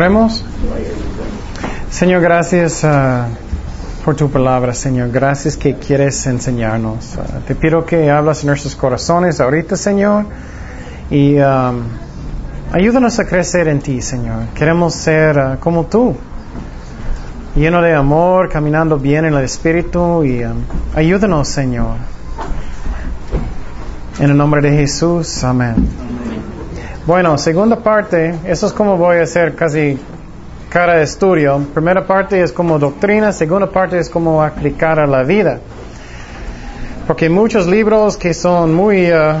Oremos. 0.00 0.42
Señor, 1.90 2.22
gracias 2.22 2.84
uh, 2.84 3.26
por 4.02 4.16
tu 4.16 4.30
palabra, 4.30 4.72
Señor. 4.72 5.10
Gracias 5.10 5.58
que 5.58 5.74
quieres 5.74 6.26
enseñarnos. 6.26 7.18
Uh, 7.18 7.40
te 7.46 7.54
pido 7.54 7.84
que 7.84 8.10
hablas 8.10 8.40
en 8.40 8.46
nuestros 8.46 8.74
corazones 8.74 9.40
ahorita, 9.40 9.76
Señor. 9.76 10.24
Y 11.10 11.34
um, 11.34 11.82
ayúdanos 12.72 13.18
a 13.18 13.26
crecer 13.26 13.68
en 13.68 13.80
ti, 13.80 14.00
Señor. 14.00 14.44
Queremos 14.54 14.94
ser 14.94 15.36
uh, 15.36 15.58
como 15.60 15.84
tú. 15.84 16.16
Lleno 17.54 17.82
de 17.82 17.92
amor, 17.92 18.48
caminando 18.48 18.96
bien 18.96 19.26
en 19.26 19.34
el 19.34 19.44
Espíritu. 19.44 20.24
Y 20.24 20.42
um, 20.44 20.62
ayúdanos, 20.96 21.46
Señor. 21.46 21.96
En 24.18 24.30
el 24.30 24.36
nombre 24.38 24.62
de 24.62 24.74
Jesús. 24.74 25.44
Amén. 25.44 26.09
Bueno, 27.06 27.38
segunda 27.38 27.76
parte, 27.76 28.34
eso 28.44 28.66
es 28.66 28.72
como 28.74 28.98
voy 28.98 29.18
a 29.18 29.22
hacer 29.22 29.54
casi 29.54 29.98
cada 30.68 31.00
estudio. 31.00 31.58
Primera 31.72 32.06
parte 32.06 32.42
es 32.42 32.52
como 32.52 32.78
doctrina, 32.78 33.32
segunda 33.32 33.68
parte 33.70 33.98
es 33.98 34.10
como 34.10 34.42
aplicar 34.42 35.00
a 35.00 35.06
la 35.06 35.22
vida. 35.22 35.60
Porque 37.06 37.30
muchos 37.30 37.66
libros 37.66 38.18
que 38.18 38.34
son 38.34 38.74
muy 38.74 39.10
uh, 39.10 39.40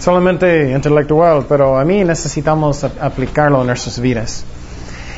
solamente 0.00 0.72
intelectual, 0.72 1.46
pero 1.48 1.78
a 1.78 1.84
mí 1.84 2.02
necesitamos 2.04 2.82
aplicarlo 2.82 3.60
en 3.60 3.68
nuestras 3.68 4.00
vidas. 4.00 4.44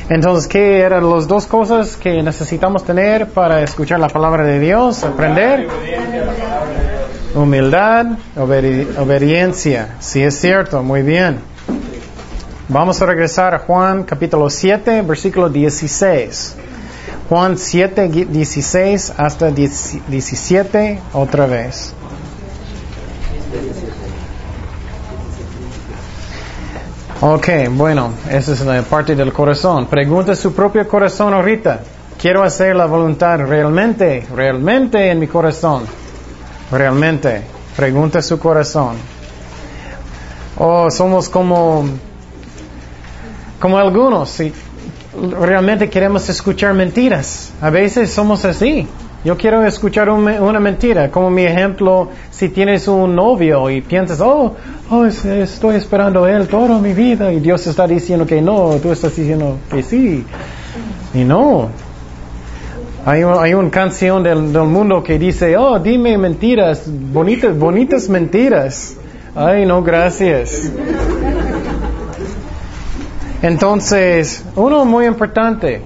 Entonces, 0.09 0.47
¿qué 0.47 0.81
eran 0.81 1.09
las 1.09 1.27
dos 1.27 1.47
cosas 1.47 1.95
que 1.95 2.21
necesitamos 2.21 2.83
tener 2.83 3.27
para 3.29 3.61
escuchar 3.63 3.99
la 3.99 4.07
palabra 4.07 4.43
de 4.43 4.59
Dios? 4.59 5.03
Aprender. 5.03 5.67
Humildad, 7.35 8.17
obediencia. 8.35 9.95
Sí 9.99 10.21
es 10.21 10.39
cierto, 10.39 10.83
muy 10.83 11.01
bien. 11.01 11.39
Vamos 12.69 13.01
a 13.01 13.07
regresar 13.07 13.55
a 13.55 13.59
Juan 13.59 14.03
capítulo 14.03 14.51
7, 14.51 15.01
versículo 15.01 15.49
16. 15.49 16.55
Juan 17.29 17.57
7, 17.57 18.07
16 18.07 19.13
hasta 19.17 19.49
17 19.49 20.99
otra 21.13 21.47
vez. 21.47 21.95
Ok, 27.19 27.47
bueno, 27.71 28.11
esa 28.29 28.53
es 28.53 28.61
la 28.61 28.81
parte 28.83 29.15
del 29.15 29.33
corazón. 29.33 29.87
Pregunta 29.87 30.35
su 30.35 30.53
propio 30.53 30.87
corazón 30.87 31.33
ahorita. 31.33 31.79
Quiero 32.21 32.43
hacer 32.43 32.75
la 32.75 32.85
voluntad 32.85 33.39
realmente, 33.39 34.27
realmente 34.35 35.09
en 35.09 35.19
mi 35.19 35.27
corazón. 35.27 36.02
Realmente. 36.71 37.41
Pregunta 37.75 38.21
su 38.21 38.37
corazón. 38.37 38.95
O 40.57 40.91
somos 40.91 41.27
como, 41.27 41.85
como 43.59 43.77
algunos, 43.79 44.29
si 44.29 44.53
realmente 45.39 45.89
queremos 45.89 46.29
escuchar 46.29 46.73
mentiras. 46.75 47.51
A 47.61 47.71
veces 47.71 48.11
somos 48.11 48.45
así. 48.45 48.87
Yo 49.25 49.37
quiero 49.37 49.65
escuchar 49.65 50.09
una 50.09 50.59
mentira, 50.59 51.09
como 51.09 51.29
mi 51.29 51.43
ejemplo, 51.43 52.09
si 52.29 52.49
tienes 52.49 52.89
un 52.89 53.15
novio 53.15 53.69
y 53.69 53.81
piensas, 53.81 54.19
oh, 54.19 54.53
oh, 54.89 55.05
estoy 55.05 55.77
esperando 55.77 56.25
a 56.25 56.31
él 56.31 56.49
toda 56.49 56.77
mi 56.77 56.93
vida 56.93 57.31
y 57.31 57.39
Dios 57.39 57.65
está 57.65 57.87
diciendo 57.87 58.25
que 58.25 58.41
no, 58.41 58.75
tú 58.81 58.91
estás 58.91 59.15
diciendo 59.15 59.59
que 59.71 59.81
sí. 59.81 60.25
Y 61.13 61.23
no. 61.23 61.69
Hay, 63.05 63.53
una 63.53 63.69
canción 63.69 64.23
del, 64.23 64.37
mundo 64.37 65.03
que 65.03 65.19
dice, 65.19 65.57
oh, 65.57 65.77
dime 65.77 66.17
mentiras, 66.17 66.83
bonitas, 66.87 67.57
bonitas 67.57 68.07
mentiras. 68.07 68.95
Ay, 69.35 69.65
no, 69.65 69.83
gracias. 69.83 70.71
Entonces, 73.41 74.45
uno 74.55 74.85
muy 74.85 75.05
importante, 75.05 75.81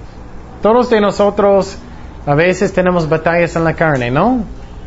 todos 0.62 0.92
de 0.92 1.02
nosotros 1.02 1.76
a 2.24 2.36
veces 2.36 2.72
tenemos 2.72 3.10
batallas 3.10 3.56
en 3.56 3.64
la 3.64 3.74
carne, 3.74 4.12
¿no? 4.12 4.44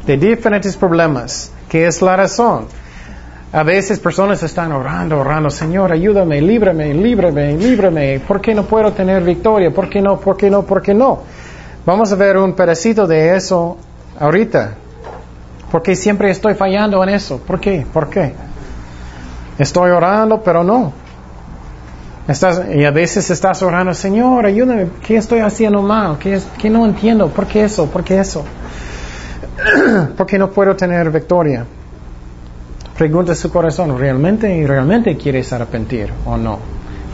De 0.07 0.17
diferentes 0.17 0.77
problemas. 0.77 1.51
¿Qué 1.69 1.89
es 1.89 2.01
la 2.01 2.15
razón? 2.15 2.67
A 3.53 3.65
veces 3.65 3.99
personas 3.99 4.41
están 4.45 4.71
orando, 4.71 5.19
orando, 5.19 5.51
Señor, 5.51 5.91
ayúdame, 5.91 6.41
líbrame, 6.41 6.95
líbrame, 6.95 7.55
líbrame. 7.55 8.21
¿Por 8.21 8.41
qué 8.41 8.55
no 8.55 8.63
puedo 8.63 8.93
tener 8.93 9.25
victoria? 9.25 9.73
¿Por 9.73 9.89
qué 9.89 10.01
no? 10.01 10.21
¿Por 10.21 10.37
qué 10.37 10.49
no? 10.49 10.63
¿Por 10.63 10.81
qué 10.81 10.95
no? 10.95 11.25
Vamos 11.87 12.13
a 12.13 12.17
ver 12.17 12.37
un 12.37 12.53
pedacito 12.53 13.07
de 13.07 13.37
eso 13.37 13.79
ahorita. 14.19 14.75
Porque 15.71 15.95
siempre 15.97 16.31
estoy 16.31 16.55
fallando 16.55 17.03
en 17.03 17.11
eso. 17.11 17.39
¿Por 17.39 17.61
qué? 17.61 17.87
¿Por 17.93 18.11
qué? 18.11 18.35
Estoy 19.59 19.91
orando, 19.91 20.43
pero 20.43 20.65
no. 20.65 20.93
Y 22.75 22.85
a 22.85 22.91
veces 22.91 23.29
estás 23.31 23.63
orando, 23.63 23.93
Señor, 23.93 24.47
ayúdame, 24.47 24.89
¿qué 25.05 25.17
estoy 25.17 25.41
haciendo 25.41 25.83
mal? 25.83 26.17
¿Qué, 26.19 26.41
qué 26.59 26.71
no 26.71 26.87
entiendo? 26.87 27.29
¿Por 27.29 27.47
qué 27.47 27.65
eso? 27.65 27.87
¿Por 27.87 28.05
qué 28.05 28.21
eso? 28.21 28.45
¿Por 30.17 30.27
qué 30.27 30.39
no 30.39 30.51
puedo 30.51 30.77
tener 30.77 31.11
victoria? 31.11 31.65
Pregunta 32.97 33.35
su 33.35 33.51
corazón, 33.51 33.99
¿realmente, 33.99 34.65
realmente 34.67 35.17
quieres 35.17 35.53
arrepentir 35.53 36.13
o 36.27 36.37
no? 36.37 36.59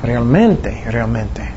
Realmente, 0.02 0.84
realmente. 0.90 1.55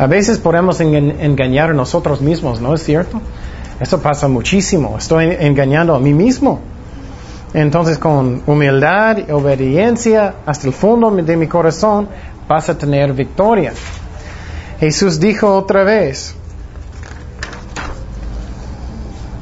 A 0.00 0.06
veces 0.06 0.38
podemos 0.38 0.80
engañar 0.80 1.68
a 1.68 1.72
nosotros 1.74 2.22
mismos, 2.22 2.58
¿no 2.58 2.72
es 2.72 2.82
cierto? 2.82 3.20
Eso 3.78 4.00
pasa 4.00 4.28
muchísimo. 4.28 4.96
Estoy 4.96 5.36
engañando 5.38 5.94
a 5.94 6.00
mí 6.00 6.14
mismo. 6.14 6.58
Entonces, 7.52 7.98
con 7.98 8.42
humildad 8.46 9.18
y 9.18 9.30
obediencia 9.30 10.36
hasta 10.46 10.68
el 10.68 10.72
fondo 10.72 11.10
de 11.10 11.36
mi 11.36 11.48
corazón, 11.48 12.08
vas 12.48 12.70
a 12.70 12.78
tener 12.78 13.12
victoria. 13.12 13.74
Jesús 14.78 15.20
dijo 15.20 15.54
otra 15.54 15.84
vez, 15.84 16.34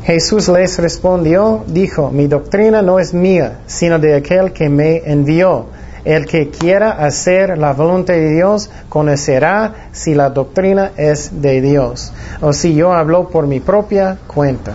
Jesús 0.02 0.48
les 0.48 0.76
respondió, 0.80 1.62
dijo, 1.68 2.10
mi 2.10 2.26
doctrina 2.26 2.82
no 2.82 2.98
es 2.98 3.14
mía, 3.14 3.60
sino 3.68 4.00
de 4.00 4.16
aquel 4.16 4.52
que 4.52 4.68
me 4.68 5.08
envió. 5.08 5.66
El 6.08 6.24
que 6.24 6.48
quiera 6.48 6.92
hacer 6.92 7.58
la 7.58 7.74
voluntad 7.74 8.14
de 8.14 8.30
Dios 8.30 8.70
conocerá 8.88 9.90
si 9.92 10.14
la 10.14 10.30
doctrina 10.30 10.92
es 10.96 11.42
de 11.42 11.60
Dios 11.60 12.14
o 12.40 12.54
si 12.54 12.74
yo 12.74 12.94
hablo 12.94 13.28
por 13.28 13.46
mi 13.46 13.60
propia 13.60 14.16
cuenta. 14.26 14.72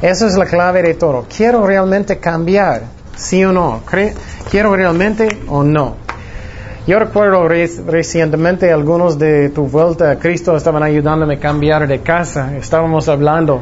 Esa 0.00 0.26
es 0.26 0.34
la 0.34 0.46
clave 0.46 0.82
de 0.82 0.94
todo. 0.94 1.26
¿Quiero 1.28 1.66
realmente 1.66 2.16
cambiar? 2.16 2.84
¿Sí 3.14 3.44
o 3.44 3.52
no? 3.52 3.82
¿Quiero 4.50 4.74
realmente 4.74 5.28
o 5.46 5.62
no? 5.62 5.96
Yo 6.86 6.98
recuerdo 6.98 7.46
recientemente 7.46 8.72
algunos 8.72 9.18
de 9.18 9.50
tu 9.50 9.66
vuelta 9.66 10.12
a 10.12 10.18
Cristo 10.18 10.56
estaban 10.56 10.82
ayudándome 10.82 11.34
a 11.34 11.38
cambiar 11.38 11.86
de 11.86 12.00
casa. 12.00 12.56
Estábamos 12.56 13.10
hablando. 13.10 13.60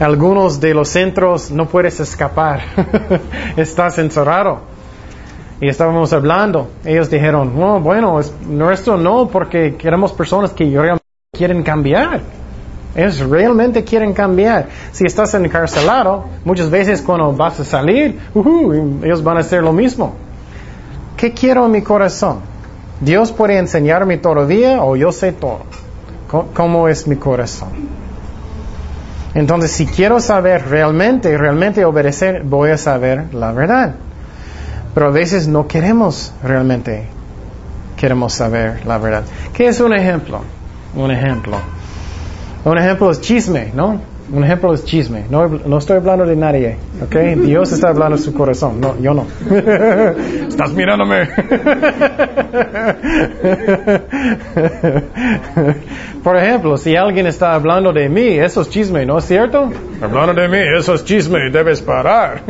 Algunos 0.00 0.58
de 0.58 0.74
los 0.74 0.88
centros 0.88 1.52
no 1.52 1.68
puedes 1.68 2.00
escapar. 2.00 2.62
Estás 3.56 3.96
encerrado. 3.98 4.79
Y 5.60 5.68
estábamos 5.68 6.12
hablando. 6.12 6.68
Ellos 6.84 7.10
dijeron, 7.10 7.58
no, 7.58 7.80
bueno, 7.80 8.18
es 8.18 8.32
nuestro 8.46 8.96
no, 8.96 9.28
porque 9.28 9.76
queremos 9.76 10.12
personas 10.12 10.52
que 10.52 10.64
realmente 10.64 11.04
quieren 11.32 11.62
cambiar. 11.62 12.20
Ellos 12.94 13.20
realmente 13.20 13.84
quieren 13.84 14.12
cambiar. 14.12 14.68
Si 14.90 15.04
estás 15.04 15.34
encarcelado, 15.34 16.24
muchas 16.44 16.70
veces 16.70 17.02
cuando 17.02 17.32
vas 17.32 17.60
a 17.60 17.64
salir, 17.64 18.18
ellos 19.02 19.22
van 19.22 19.36
a 19.36 19.40
hacer 19.40 19.62
lo 19.62 19.72
mismo. 19.72 20.14
¿Qué 21.16 21.32
quiero 21.32 21.66
en 21.66 21.72
mi 21.72 21.82
corazón? 21.82 22.40
Dios 23.00 23.30
puede 23.30 23.58
enseñarme 23.58 24.16
todavía 24.16 24.82
o 24.82 24.96
yo 24.96 25.12
sé 25.12 25.32
todo. 25.32 25.60
¿Cómo 26.54 26.88
es 26.88 27.06
mi 27.06 27.16
corazón? 27.16 27.68
Entonces, 29.34 29.70
si 29.70 29.86
quiero 29.86 30.20
saber 30.20 30.68
realmente, 30.68 31.36
realmente 31.36 31.84
obedecer, 31.84 32.42
voy 32.44 32.70
a 32.70 32.78
saber 32.78 33.32
la 33.34 33.52
verdad. 33.52 33.94
Pero 34.94 35.06
a 35.06 35.10
veces 35.10 35.46
no 35.46 35.66
queremos 35.68 36.32
realmente, 36.42 37.04
queremos 37.96 38.32
saber 38.32 38.84
la 38.86 38.98
verdad. 38.98 39.24
¿Qué 39.52 39.68
es 39.68 39.80
un 39.80 39.94
ejemplo? 39.94 40.40
Un 40.94 41.10
ejemplo. 41.10 41.56
Un 42.64 42.78
ejemplo 42.78 43.10
es 43.10 43.20
chisme, 43.20 43.70
¿no? 43.74 44.00
Un 44.32 44.44
ejemplo 44.44 44.72
es 44.72 44.84
chisme. 44.84 45.24
No, 45.28 45.48
no 45.48 45.78
estoy 45.78 45.96
hablando 45.96 46.24
de 46.24 46.36
nadie, 46.36 46.76
¿ok? 47.02 47.16
Dios 47.44 47.72
está 47.72 47.88
hablando 47.88 48.16
de 48.16 48.22
su 48.22 48.32
corazón. 48.32 48.80
No, 48.80 48.96
yo 49.00 49.12
no. 49.12 49.26
Estás 50.48 50.72
mirándome. 50.72 51.28
Por 56.22 56.36
ejemplo, 56.36 56.76
si 56.76 56.94
alguien 56.96 57.26
está 57.26 57.54
hablando 57.54 57.92
de 57.92 58.08
mí, 58.08 58.28
eso 58.38 58.60
es 58.60 58.70
chisme, 58.70 59.04
¿no 59.06 59.18
es 59.18 59.24
cierto? 59.24 59.70
Hablando 60.00 60.34
de 60.34 60.48
mí, 60.48 60.58
eso 60.78 60.94
es 60.94 61.04
chisme, 61.04 61.50
debes 61.50 61.80
parar. 61.80 62.42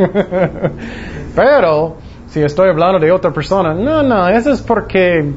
Pero, 1.35 1.97
si 2.31 2.41
estoy 2.43 2.71
hablando 2.71 2.99
de 2.99 3.11
otra 3.11 3.33
persona, 3.33 3.75
no, 3.75 4.03
no, 4.03 4.29
eso 4.29 4.53
es 4.53 4.63
porque 4.63 5.33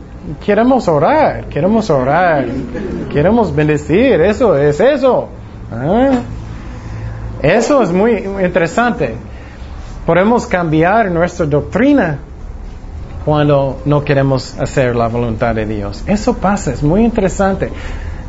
queremos 0.45 0.87
orar, 0.87 1.45
queremos 1.45 1.89
orar, 1.89 2.45
queremos 3.11 3.53
bendecir, 3.55 4.21
eso 4.21 4.55
es 4.55 4.79
eso. 4.79 5.27
¿Ah? 5.71 6.11
Eso 7.41 7.81
es 7.81 7.91
muy 7.91 8.11
interesante. 8.43 9.15
Podemos 10.05 10.45
cambiar 10.45 11.09
nuestra 11.09 11.45
doctrina 11.45 12.19
cuando 13.25 13.81
no 13.85 14.03
queremos 14.03 14.57
hacer 14.59 14.95
la 14.95 15.07
voluntad 15.07 15.55
de 15.55 15.65
Dios. 15.65 16.03
Eso 16.07 16.35
pasa, 16.35 16.71
es 16.71 16.83
muy 16.83 17.03
interesante. 17.03 17.69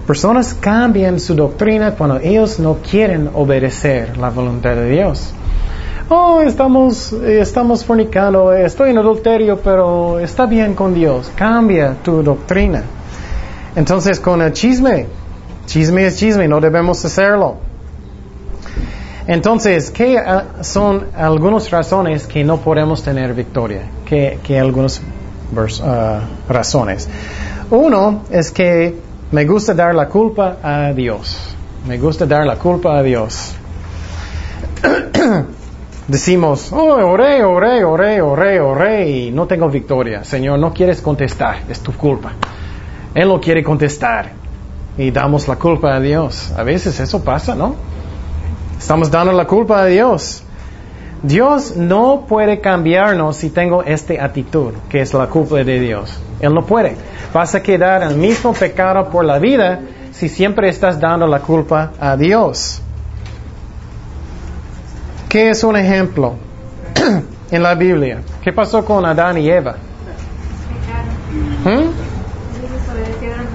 Personas 0.07 0.55
cambian 0.55 1.21
su 1.21 1.35
doctrina 1.35 1.93
cuando 1.93 2.19
ellos 2.19 2.59
no 2.59 2.79
quieren 2.79 3.31
obedecer 3.35 4.17
la 4.17 4.31
voluntad 4.31 4.75
de 4.75 4.91
Dios. 4.91 5.33
Oh, 6.11 6.43
estamos, 6.43 7.15
estamos 7.15 7.83
fornicando, 7.83 8.53
estoy 8.53 8.91
en 8.91 8.99
adulterio, 8.99 9.59
pero 9.59 10.19
está 10.21 10.45
bien 10.45 10.75
con 10.75 10.93
Dios. 10.93 11.33
Cambia 11.35 11.97
tu 12.03 12.23
doctrina. 12.23 12.83
Entonces, 13.75 14.21
con 14.21 14.43
el 14.43 14.53
chisme, 14.53 15.07
chisme 15.65 16.07
es 16.07 16.19
chisme, 16.19 16.47
no 16.47 16.61
debemos 16.61 17.03
hacerlo. 17.07 17.57
Entonces, 19.27 19.91
¿qué 19.91 20.19
ah, 20.19 20.45
son 20.61 21.07
algunas 21.17 21.71
razones 21.71 22.27
que 22.27 22.45
no 22.45 22.59
podemos 22.59 23.03
tener 23.03 23.33
victoria? 23.33 23.85
¿Qué, 24.05 24.39
qué 24.43 24.61
algunas 24.61 25.01
ah, 25.83 26.21
razones? 26.47 27.09
Uno 27.71 28.25
es 28.31 28.51
que 28.51 28.95
me 29.33 29.47
gusta 29.47 29.73
dar 29.73 29.95
la 29.95 30.11
culpa 30.11 30.59
a 30.63 30.93
Dios. 30.93 31.57
Me 31.89 31.97
gusta 31.97 32.27
dar 32.27 32.47
la 32.47 32.57
culpa 32.57 32.99
a 32.99 33.03
Dios. 33.03 33.55
Decimos, 36.07 36.71
oh, 36.71 36.97
oré, 36.97 37.43
oré, 37.43 37.83
oré, 37.83 38.21
oré, 38.21 38.61
oré 38.61 39.11
y 39.11 39.31
no 39.31 39.47
tengo 39.47 39.71
victoria. 39.71 40.23
Señor, 40.23 40.59
no 40.59 40.75
quieres 40.75 41.01
contestar, 41.01 41.63
es 41.69 41.81
tu 41.81 41.93
culpa. 41.93 42.33
Él 43.15 43.29
no 43.29 43.41
quiere 43.41 43.63
contestar 43.63 44.33
y 44.99 45.11
damos 45.11 45.49
la 45.49 45.57
culpa 45.57 45.95
a 45.95 46.01
Dios. 46.01 46.53
A 46.57 46.63
veces 46.63 47.01
eso 47.01 47.25
pasa, 47.25 47.55
¿no? 47.55 47.75
Estamos 48.79 49.11
dando 49.11 49.33
la 49.33 49.47
culpa 49.47 49.81
a 49.81 49.87
Dios. 49.87 50.43
Dios 51.23 51.75
no 51.75 52.27
puede 52.29 52.61
cambiarnos 52.61 53.39
si 53.39 53.49
tengo 53.49 53.83
esta 53.83 54.23
actitud, 54.23 54.75
que 54.91 55.01
es 55.01 55.15
la 55.15 55.29
culpa 55.29 55.65
de 55.65 55.81
Dios. 55.81 56.19
Él 56.39 56.53
no 56.53 56.67
puede. 56.67 56.97
Vas 57.33 57.55
a 57.55 57.63
quedar 57.63 58.03
en 58.03 58.11
el 58.11 58.17
mismo 58.19 58.53
pecado 58.53 59.09
por 59.09 59.25
la 59.25 59.39
vida 59.39 59.81
si 60.13 60.29
siempre 60.29 60.69
estás 60.69 61.01
dando 61.01 61.27
la 61.27 61.39
culpa 61.39 61.93
a 61.99 62.15
Dios. 62.19 62.83
¿Qué 65.35 65.51
es 65.51 65.65
un 65.65 65.75
ejemplo 65.75 66.37
en 67.51 67.61
la 67.61 67.75
Biblia? 67.75 68.21
¿Qué 68.41 68.53
pasó 68.53 68.85
con 68.85 69.05
Adán 69.05 69.37
y 69.37 69.51
Eva? 69.51 69.75
¿Mm? 71.65 71.91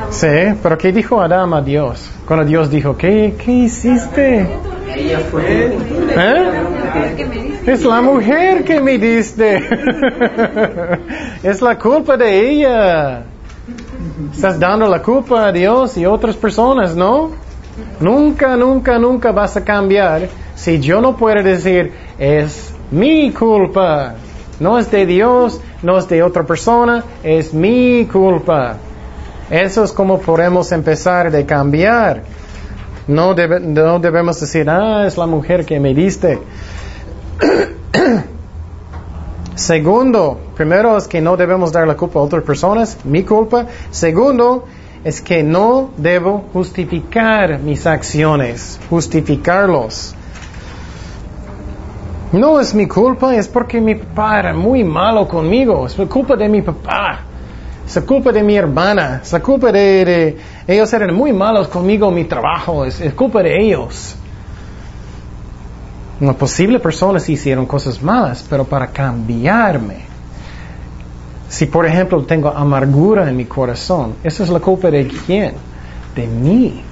Sí, 0.10 0.28
pero 0.62 0.78
¿qué 0.78 0.92
dijo 0.92 1.22
Adán 1.22 1.54
a 1.54 1.62
Dios? 1.62 2.12
Cuando 2.28 2.44
Dios 2.44 2.70
dijo, 2.70 2.98
¿qué, 2.98 3.34
qué 3.42 3.52
hiciste? 3.54 4.42
¿Eh? 6.18 6.52
Es 7.66 7.86
la 7.86 8.02
mujer 8.02 8.66
que 8.66 8.82
me 8.82 8.98
diste. 8.98 9.64
es 11.44 11.62
la 11.62 11.80
culpa 11.80 12.18
de 12.18 12.50
ella. 12.50 13.24
Estás 14.34 14.60
dando 14.60 14.86
la 14.86 15.02
culpa 15.02 15.48
a 15.48 15.52
Dios 15.54 15.96
y 15.96 16.06
otras 16.06 16.36
personas, 16.36 16.94
¿no? 16.94 17.32
Nunca, 18.00 18.56
nunca, 18.56 18.98
nunca 18.98 19.32
vas 19.32 19.58
a 19.58 19.64
cambiar 19.64 20.30
si 20.60 20.80
yo 20.80 21.00
no 21.00 21.16
puedo 21.16 21.42
decir, 21.42 21.94
es 22.18 22.74
mi 22.92 23.32
culpa. 23.32 24.16
No 24.60 24.78
es 24.78 24.92
de 24.92 25.06
Dios, 25.06 25.62
no 25.82 25.98
es 25.98 26.10
de 26.10 26.22
otra 26.22 26.44
persona, 26.44 27.04
es 27.24 27.54
mi 27.54 28.06
culpa. 28.12 28.76
Eso 29.50 29.86
es 29.86 29.94
como 29.94 30.20
podemos 30.20 30.72
empezar 30.74 31.32
de 31.32 31.46
cambiar. 31.46 32.24
No, 33.08 33.34
no 33.34 34.00
debemos 34.00 34.40
decir, 34.40 34.70
ah, 34.70 35.06
es 35.08 35.18
la 35.18 35.28
mujer 35.28 35.66
que 35.66 35.80
me 35.80 35.94
diste. 35.94 36.40
Segundo, 39.56 40.38
primero 40.56 40.98
es 40.98 41.08
que 41.08 41.22
no 41.22 41.38
debemos 41.38 41.72
dar 41.72 41.88
la 41.88 41.96
culpa 41.96 42.20
a 42.20 42.24
otras 42.24 42.44
personas, 42.44 42.98
mi 43.06 43.24
culpa. 43.24 43.66
Segundo, 43.92 44.66
es 45.04 45.22
que 45.22 45.44
no 45.44 45.92
debo 45.98 46.46
justificar 46.54 47.60
mis 47.60 47.86
acciones, 47.86 48.80
justificarlos. 48.90 50.16
No 52.32 52.60
es 52.60 52.76
mi 52.76 52.88
culpa, 52.88 53.36
es 53.36 53.48
porque 53.48 53.82
mi 53.82 53.96
papá 53.96 54.40
era 54.40 54.54
muy 54.54 54.84
malo 54.84 55.28
conmigo, 55.28 55.88
es 55.88 55.96
culpa 56.08 56.36
de 56.36 56.50
mi 56.50 56.62
papá. 56.62 57.22
Es 57.88 58.00
culpa 58.04 58.32
de 58.32 58.44
mi 58.44 58.56
hermana, 58.56 59.22
es 59.24 59.34
culpa 59.42 59.72
de, 59.72 60.38
ellos 60.68 60.94
eran 60.94 61.16
muy 61.16 61.34
malos 61.34 61.70
conmigo 61.70 62.12
mi 62.12 62.26
trabajo, 62.26 62.86
es, 62.86 63.02
culpa 63.16 63.42
de 63.42 63.60
ellos. 63.60 64.16
Una 66.20 66.34
posible 66.34 66.80
personas 66.80 67.28
hicieron 67.28 67.66
cosas 67.66 68.04
malas, 68.04 68.46
pero 68.48 68.64
para 68.66 68.88
cambiarme. 68.88 70.09
Si 71.50 71.66
por 71.66 71.86
ejemplo 71.86 72.24
tengo 72.24 72.50
amargura 72.50 73.28
en 73.28 73.36
mi 73.36 73.46
corazón, 73.46 74.16
¿esa 74.24 74.44
es 74.44 74.50
la 74.50 74.60
culpa 74.60 74.92
de 74.92 75.08
quién? 75.08 75.54
De 76.16 76.28
mí. 76.28 76.84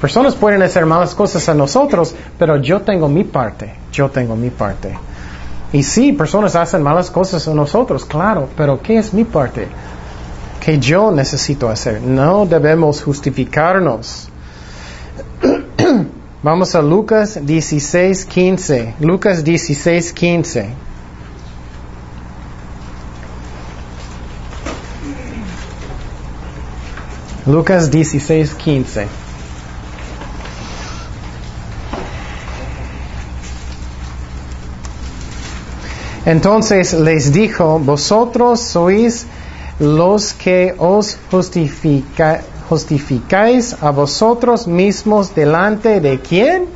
Personas 0.00 0.36
pueden 0.36 0.62
hacer 0.62 0.86
malas 0.86 1.12
cosas 1.14 1.48
a 1.48 1.54
nosotros, 1.54 2.14
pero 2.38 2.56
yo 2.58 2.80
tengo 2.82 3.08
mi 3.08 3.24
parte, 3.24 3.74
yo 3.92 4.08
tengo 4.08 4.36
mi 4.36 4.50
parte. 4.50 4.96
Y 5.72 5.82
sí, 5.82 6.12
personas 6.12 6.54
hacen 6.54 6.82
malas 6.82 7.10
cosas 7.10 7.46
a 7.48 7.52
nosotros, 7.52 8.04
claro, 8.04 8.48
pero 8.56 8.80
¿qué 8.80 8.96
es 8.98 9.12
mi 9.12 9.24
parte? 9.24 9.66
¿Qué 10.60 10.78
yo 10.78 11.10
necesito 11.10 11.68
hacer? 11.68 12.00
No 12.00 12.46
debemos 12.46 13.02
justificarnos. 13.02 14.28
Vamos 16.42 16.74
a 16.76 16.82
Lucas 16.82 17.40
16, 17.44 18.24
15. 18.24 18.94
Lucas 19.00 19.42
16, 19.42 20.12
15. 20.12 20.87
Lucas 27.48 27.90
16, 27.90 28.54
15. 28.56 29.06
Entonces 36.26 36.92
les 36.92 37.32
dijo, 37.32 37.78
vosotros 37.78 38.60
sois 38.60 39.26
los 39.80 40.34
que 40.34 40.74
os 40.76 41.16
justificáis 42.68 43.76
a 43.80 43.92
vosotros 43.92 44.66
mismos 44.66 45.34
delante 45.34 46.00
de 46.00 46.20
quién? 46.20 46.66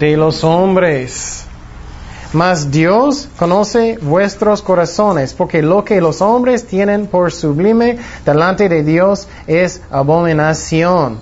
De 0.00 0.16
los 0.16 0.42
hombres. 0.42 1.47
Mas 2.32 2.70
Dios 2.70 3.28
conoce 3.38 3.98
vuestros 4.02 4.60
corazones, 4.60 5.32
porque 5.32 5.62
lo 5.62 5.82
que 5.84 6.00
los 6.00 6.20
hombres 6.20 6.66
tienen 6.66 7.06
por 7.06 7.32
sublime 7.32 7.98
delante 8.24 8.68
de 8.68 8.82
Dios 8.82 9.28
es 9.46 9.80
abominación. 9.90 11.18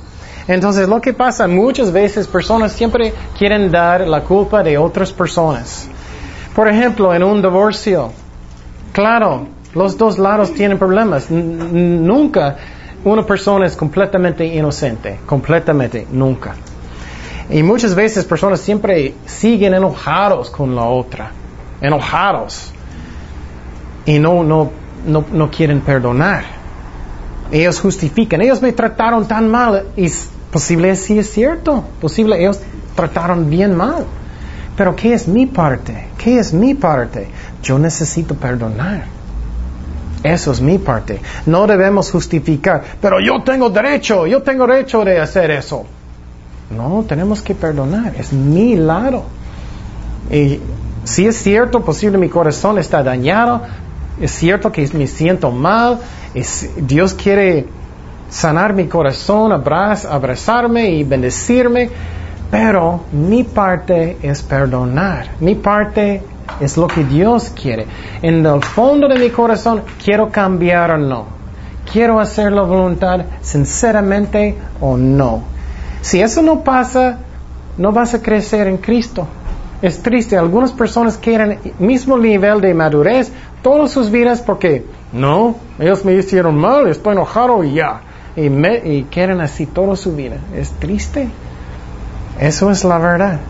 Entonces 0.48 0.88
lo 0.88 1.00
que 1.00 1.12
pasa 1.12 1.46
muchas 1.46 1.92
veces, 1.92 2.26
personas 2.26 2.72
siempre 2.72 3.12
quieren 3.38 3.70
dar 3.70 4.06
la 4.06 4.22
culpa 4.22 4.62
de 4.62 4.78
otras 4.78 5.12
personas. 5.12 5.88
Por 6.54 6.68
ejemplo, 6.68 7.14
en 7.14 7.22
un 7.22 7.40
divorcio, 7.40 8.10
claro, 8.92 9.46
los 9.74 9.96
dos 9.96 10.18
lados 10.18 10.54
tienen 10.54 10.78
problemas. 10.78 11.30
nunca 11.30 12.56
una 13.04 13.24
persona 13.24 13.66
es 13.66 13.76
completamente 13.76 14.44
inocente, 14.44 15.20
completamente, 15.26 16.06
nunca. 16.10 16.56
Y 17.48 17.62
muchas 17.62 17.94
veces 17.94 18.24
personas 18.24 18.60
siempre 18.60 19.14
siguen 19.24 19.74
enojados 19.74 20.50
con 20.50 20.74
la 20.74 20.84
otra, 20.84 21.30
enojados. 21.80 22.72
Y 24.04 24.18
no, 24.18 24.42
no, 24.42 24.70
no, 25.06 25.24
no 25.32 25.50
quieren 25.50 25.80
perdonar. 25.80 26.44
Ellos 27.52 27.80
justifican, 27.80 28.40
ellos 28.40 28.60
me 28.60 28.72
trataron 28.72 29.26
tan 29.28 29.48
mal. 29.48 29.86
Y 29.96 30.10
posible 30.50 30.96
sí 30.96 31.18
es 31.18 31.30
cierto, 31.30 31.84
posible 32.00 32.40
ellos 32.40 32.60
trataron 32.94 33.48
bien 33.48 33.76
mal. 33.76 34.04
Pero 34.76 34.96
¿qué 34.96 35.14
es 35.14 35.28
mi 35.28 35.46
parte? 35.46 36.08
¿Qué 36.18 36.38
es 36.38 36.52
mi 36.52 36.74
parte? 36.74 37.28
Yo 37.62 37.78
necesito 37.78 38.34
perdonar. 38.34 39.04
Eso 40.22 40.50
es 40.50 40.60
mi 40.60 40.78
parte. 40.78 41.20
No 41.46 41.66
debemos 41.66 42.10
justificar, 42.10 42.82
pero 43.00 43.20
yo 43.20 43.42
tengo 43.44 43.70
derecho, 43.70 44.26
yo 44.26 44.42
tengo 44.42 44.66
derecho 44.66 45.04
de 45.04 45.20
hacer 45.20 45.52
eso. 45.52 45.86
No, 46.76 47.04
tenemos 47.08 47.42
que 47.42 47.54
perdonar. 47.54 48.14
Es 48.16 48.32
mi 48.32 48.76
lado. 48.76 49.24
Y 50.30 50.60
si 51.04 51.26
es 51.26 51.36
cierto, 51.36 51.84
posible 51.84 52.18
mi 52.18 52.28
corazón 52.28 52.78
está 52.78 53.02
dañado, 53.02 53.62
es 54.20 54.32
cierto 54.32 54.72
que 54.72 54.88
me 54.94 55.06
siento 55.06 55.50
mal, 55.52 56.00
Dios 56.76 57.14
quiere 57.14 57.66
sanar 58.28 58.72
mi 58.72 58.86
corazón, 58.88 59.52
abrazarme 59.52 60.90
y 60.90 61.04
bendecirme, 61.04 61.90
pero 62.50 63.04
mi 63.12 63.44
parte 63.44 64.18
es 64.22 64.42
perdonar. 64.42 65.28
Mi 65.40 65.54
parte 65.54 66.22
es 66.60 66.76
lo 66.76 66.86
que 66.86 67.04
Dios 67.04 67.52
quiere. 67.60 67.86
En 68.22 68.44
el 68.44 68.62
fondo 68.62 69.08
de 69.08 69.18
mi 69.18 69.30
corazón 69.30 69.82
quiero 70.02 70.30
cambiar 70.30 70.90
o 70.92 70.98
no. 70.98 71.26
Quiero 71.90 72.18
hacer 72.18 72.52
la 72.52 72.62
voluntad 72.62 73.20
sinceramente 73.42 74.56
o 74.80 74.96
no. 74.96 75.55
Si 76.06 76.22
eso 76.22 76.40
no 76.40 76.62
pasa, 76.62 77.18
no 77.76 77.90
vas 77.90 78.14
a 78.14 78.22
crecer 78.22 78.68
en 78.68 78.76
Cristo. 78.76 79.26
Es 79.82 80.00
triste, 80.04 80.36
algunas 80.36 80.70
personas 80.70 81.16
quieren 81.16 81.58
el 81.64 81.72
mismo 81.80 82.16
nivel 82.16 82.60
de 82.60 82.74
madurez, 82.74 83.32
todas 83.60 83.90
sus 83.90 84.08
vidas 84.08 84.40
porque, 84.40 84.84
no, 85.12 85.56
ellos 85.80 86.04
me 86.04 86.14
hicieron 86.14 86.56
mal, 86.56 86.86
estoy 86.86 87.14
enojado 87.14 87.64
y 87.64 87.74
ya. 87.74 88.02
Y, 88.36 88.48
me, 88.48 88.76
y 88.88 89.08
quieren 89.10 89.40
así 89.40 89.66
toda 89.66 89.96
su 89.96 90.14
vida. 90.14 90.36
Es 90.54 90.70
triste. 90.78 91.28
Eso 92.38 92.70
es 92.70 92.84
la 92.84 92.98
verdad. 92.98 93.40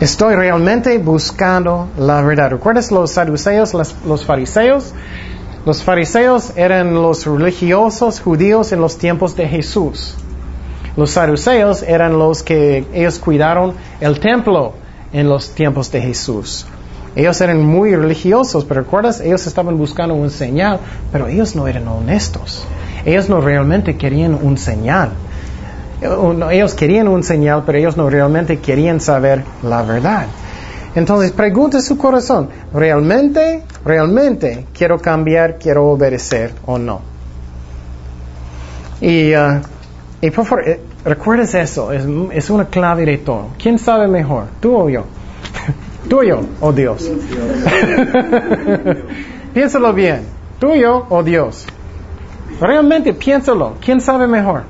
Estoy 0.00 0.34
realmente 0.34 0.98
buscando 0.98 1.88
la 1.96 2.20
verdad. 2.20 2.50
¿Recuerdas 2.50 2.92
los 2.92 3.12
saduceos, 3.12 3.72
los 4.04 4.26
fariseos? 4.26 4.92
Los 5.64 5.84
fariseos 5.84 6.52
eran 6.56 6.92
los 6.92 7.24
religiosos 7.24 8.20
judíos 8.20 8.72
en 8.72 8.80
los 8.80 8.98
tiempos 8.98 9.36
de 9.36 9.46
Jesús. 9.46 10.16
Los 10.96 11.12
saduceos 11.12 11.82
eran 11.84 12.18
los 12.18 12.42
que 12.42 12.84
ellos 12.92 13.18
cuidaron 13.20 13.74
el 14.00 14.18
templo 14.18 14.72
en 15.12 15.28
los 15.28 15.50
tiempos 15.50 15.92
de 15.92 16.00
Jesús. 16.00 16.66
Ellos 17.14 17.40
eran 17.40 17.62
muy 17.62 17.94
religiosos, 17.94 18.64
pero 18.64 18.80
recuerdas, 18.80 19.20
ellos 19.20 19.46
estaban 19.46 19.78
buscando 19.78 20.14
un 20.14 20.30
señal, 20.30 20.80
pero 21.12 21.28
ellos 21.28 21.54
no 21.54 21.68
eran 21.68 21.86
honestos. 21.86 22.64
Ellos 23.04 23.28
no 23.28 23.40
realmente 23.40 23.96
querían 23.96 24.38
un 24.40 24.58
señal. 24.58 25.10
Ellos 26.50 26.74
querían 26.74 27.06
un 27.06 27.22
señal, 27.22 27.62
pero 27.64 27.78
ellos 27.78 27.96
no 27.96 28.10
realmente 28.10 28.58
querían 28.58 29.00
saber 29.00 29.44
la 29.62 29.82
verdad. 29.82 30.26
Entonces 30.94 31.32
pregunte 31.32 31.80
su 31.80 31.96
corazón, 31.96 32.48
¿realmente, 32.74 33.62
realmente 33.84 34.66
quiero 34.72 34.98
cambiar, 34.98 35.58
quiero 35.58 35.88
obedecer 35.90 36.52
o 36.66 36.78
no? 36.78 37.00
Y, 39.00 39.34
uh, 39.34 39.60
y 40.20 40.30
por 40.30 40.46
favor, 40.46 40.68
eh, 40.68 40.80
recuerdes 41.04 41.54
eso, 41.54 41.92
es, 41.92 42.04
es, 42.32 42.50
una 42.50 42.66
clave 42.66 43.04
de 43.04 43.18
todo. 43.18 43.48
¿Quién 43.60 43.78
sabe 43.78 44.06
mejor, 44.06 44.44
tú 44.60 44.76
o 44.76 44.88
yo? 44.88 45.04
¿Tú 46.08 46.20
o 46.20 46.22
yo 46.22 46.40
o 46.60 46.72
Dios? 46.72 47.10
Piénsalo 49.54 49.92
bien, 49.92 50.22
tú 50.60 50.72
o 50.72 50.74
yo 50.76 51.06
o 51.10 51.22
Dios. 51.22 51.66
Realmente 52.60 53.12
piénsalo, 53.12 53.74
¿quién 53.84 54.00
sabe 54.00 54.28
mejor? 54.28 54.62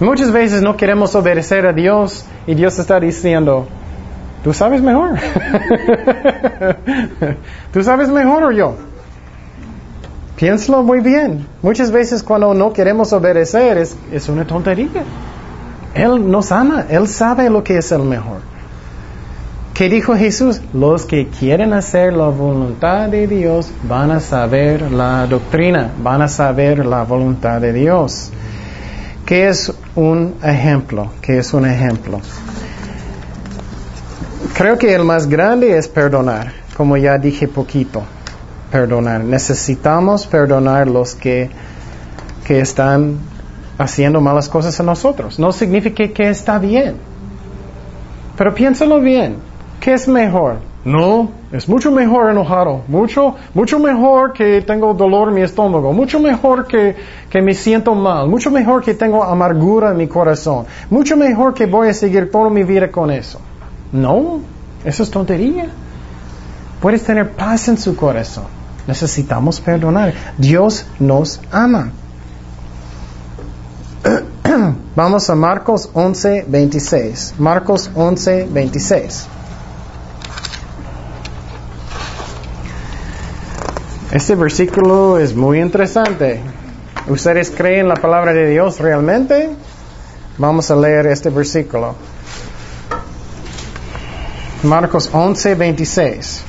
Muchas 0.00 0.32
veces 0.32 0.62
no 0.62 0.76
queremos 0.76 1.14
obedecer 1.14 1.66
a 1.66 1.72
Dios 1.72 2.24
y 2.46 2.54
Dios 2.54 2.78
está 2.78 2.98
diciendo, 2.98 3.68
tú 4.42 4.52
sabes 4.52 4.82
mejor. 4.82 5.18
tú 7.72 7.82
sabes 7.82 8.08
mejor 8.08 8.44
o 8.44 8.50
yo. 8.50 8.74
Piénsalo 10.36 10.82
muy 10.82 11.00
bien. 11.00 11.46
Muchas 11.62 11.90
veces 11.90 12.22
cuando 12.22 12.54
no 12.54 12.72
queremos 12.72 13.12
obedecer 13.12 13.76
es, 13.76 13.96
es 14.10 14.28
una 14.28 14.46
tontería. 14.46 15.04
Él 15.94 16.30
nos 16.30 16.52
ama, 16.52 16.86
Él 16.88 17.08
sabe 17.08 17.50
lo 17.50 17.62
que 17.62 17.78
es 17.78 17.92
el 17.92 18.02
mejor. 18.02 18.38
¿Qué 19.74 19.88
dijo 19.88 20.14
Jesús? 20.14 20.60
Los 20.74 21.06
que 21.06 21.28
quieren 21.28 21.72
hacer 21.72 22.12
la 22.12 22.28
voluntad 22.28 23.08
de 23.08 23.26
Dios 23.26 23.70
van 23.88 24.10
a 24.10 24.20
saber 24.20 24.92
la 24.92 25.26
doctrina, 25.26 25.90
van 26.02 26.22
a 26.22 26.28
saber 26.28 26.84
la 26.84 27.04
voluntad 27.04 27.60
de 27.60 27.72
Dios. 27.72 28.30
¿Qué 29.24 29.48
es 29.48 29.72
un 29.94 30.34
ejemplo? 30.42 31.10
¿Qué 31.22 31.38
es 31.38 31.54
un 31.54 31.64
ejemplo? 31.64 32.20
Creo 34.60 34.76
que 34.76 34.94
el 34.94 35.04
más 35.04 35.26
grande 35.26 35.78
es 35.78 35.88
perdonar, 35.88 36.52
como 36.76 36.98
ya 36.98 37.16
dije 37.16 37.48
poquito. 37.48 38.02
Perdonar. 38.70 39.24
Necesitamos 39.24 40.26
perdonar 40.26 40.86
los 40.86 41.14
que, 41.14 41.48
que 42.46 42.60
están 42.60 43.16
haciendo 43.78 44.20
malas 44.20 44.50
cosas 44.50 44.78
a 44.78 44.82
nosotros. 44.82 45.38
No 45.38 45.50
significa 45.52 46.06
que 46.08 46.28
está 46.28 46.58
bien. 46.58 46.96
Pero 48.36 48.54
piénsalo 48.54 49.00
bien. 49.00 49.36
¿Qué 49.80 49.94
es 49.94 50.06
mejor? 50.06 50.56
No, 50.84 51.30
es 51.52 51.66
mucho 51.66 51.90
mejor 51.90 52.30
enojado, 52.30 52.82
mucho, 52.86 53.36
mucho 53.54 53.78
mejor 53.78 54.34
que 54.34 54.60
tengo 54.60 54.92
dolor 54.92 55.28
en 55.28 55.36
mi 55.36 55.40
estómago, 55.40 55.94
mucho 55.94 56.20
mejor 56.20 56.66
que, 56.66 56.96
que 57.30 57.40
me 57.40 57.54
siento 57.54 57.94
mal, 57.94 58.28
mucho 58.28 58.50
mejor 58.50 58.82
que 58.82 58.92
tengo 58.92 59.24
amargura 59.24 59.92
en 59.92 59.96
mi 59.96 60.06
corazón, 60.06 60.66
mucho 60.90 61.16
mejor 61.16 61.54
que 61.54 61.64
voy 61.64 61.88
a 61.88 61.94
seguir 61.94 62.30
toda 62.30 62.50
mi 62.50 62.62
vida 62.62 62.90
con 62.90 63.10
eso. 63.10 63.40
No, 63.92 64.40
eso 64.84 65.02
es 65.02 65.10
tontería. 65.10 65.68
Puedes 66.80 67.02
tener 67.02 67.32
paz 67.32 67.68
en 67.68 67.78
su 67.78 67.94
corazón. 67.96 68.44
Necesitamos 68.86 69.60
perdonar. 69.60 70.14
Dios 70.38 70.86
nos 70.98 71.40
ama. 71.52 71.92
Vamos 74.96 75.28
a 75.28 75.34
Marcos 75.34 75.90
11, 75.92 76.46
26. 76.48 77.34
Marcos 77.38 77.90
11, 77.94 78.48
26. 78.50 79.26
Este 84.12 84.34
versículo 84.34 85.18
es 85.18 85.36
muy 85.36 85.60
interesante. 85.60 86.40
¿Ustedes 87.06 87.50
creen 87.50 87.88
la 87.88 87.94
palabra 87.94 88.32
de 88.32 88.48
Dios 88.50 88.80
realmente? 88.80 89.50
Vamos 90.38 90.70
a 90.70 90.76
leer 90.76 91.06
este 91.06 91.30
versículo. 91.30 91.94
Marcos 94.62 95.10
11, 95.12 95.54
26. 95.54 96.44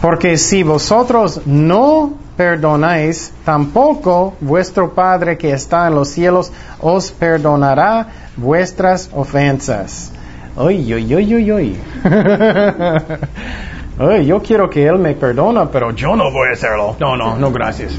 Porque 0.00 0.36
si 0.36 0.62
vosotros 0.62 1.40
no 1.46 2.12
perdonáis, 2.36 3.32
tampoco 3.44 4.34
vuestro 4.40 4.92
Padre 4.92 5.38
que 5.38 5.52
está 5.52 5.86
en 5.86 5.94
los 5.94 6.08
cielos 6.08 6.52
os 6.80 7.10
perdonará 7.10 8.06
vuestras 8.36 9.08
ofensas. 9.12 10.12
Ay, 10.56 10.92
ay, 10.92 11.14
ay, 11.14 11.34
ay, 11.34 11.50
ay. 11.50 11.80
ay, 13.98 14.26
yo 14.26 14.42
quiero 14.42 14.68
que 14.68 14.86
Él 14.86 14.98
me 14.98 15.14
perdona, 15.14 15.70
pero 15.70 15.90
yo 15.92 16.14
no 16.14 16.30
voy 16.30 16.48
a 16.50 16.52
hacerlo. 16.52 16.96
No, 17.00 17.16
no, 17.16 17.36
no, 17.36 17.50
gracias. 17.50 17.92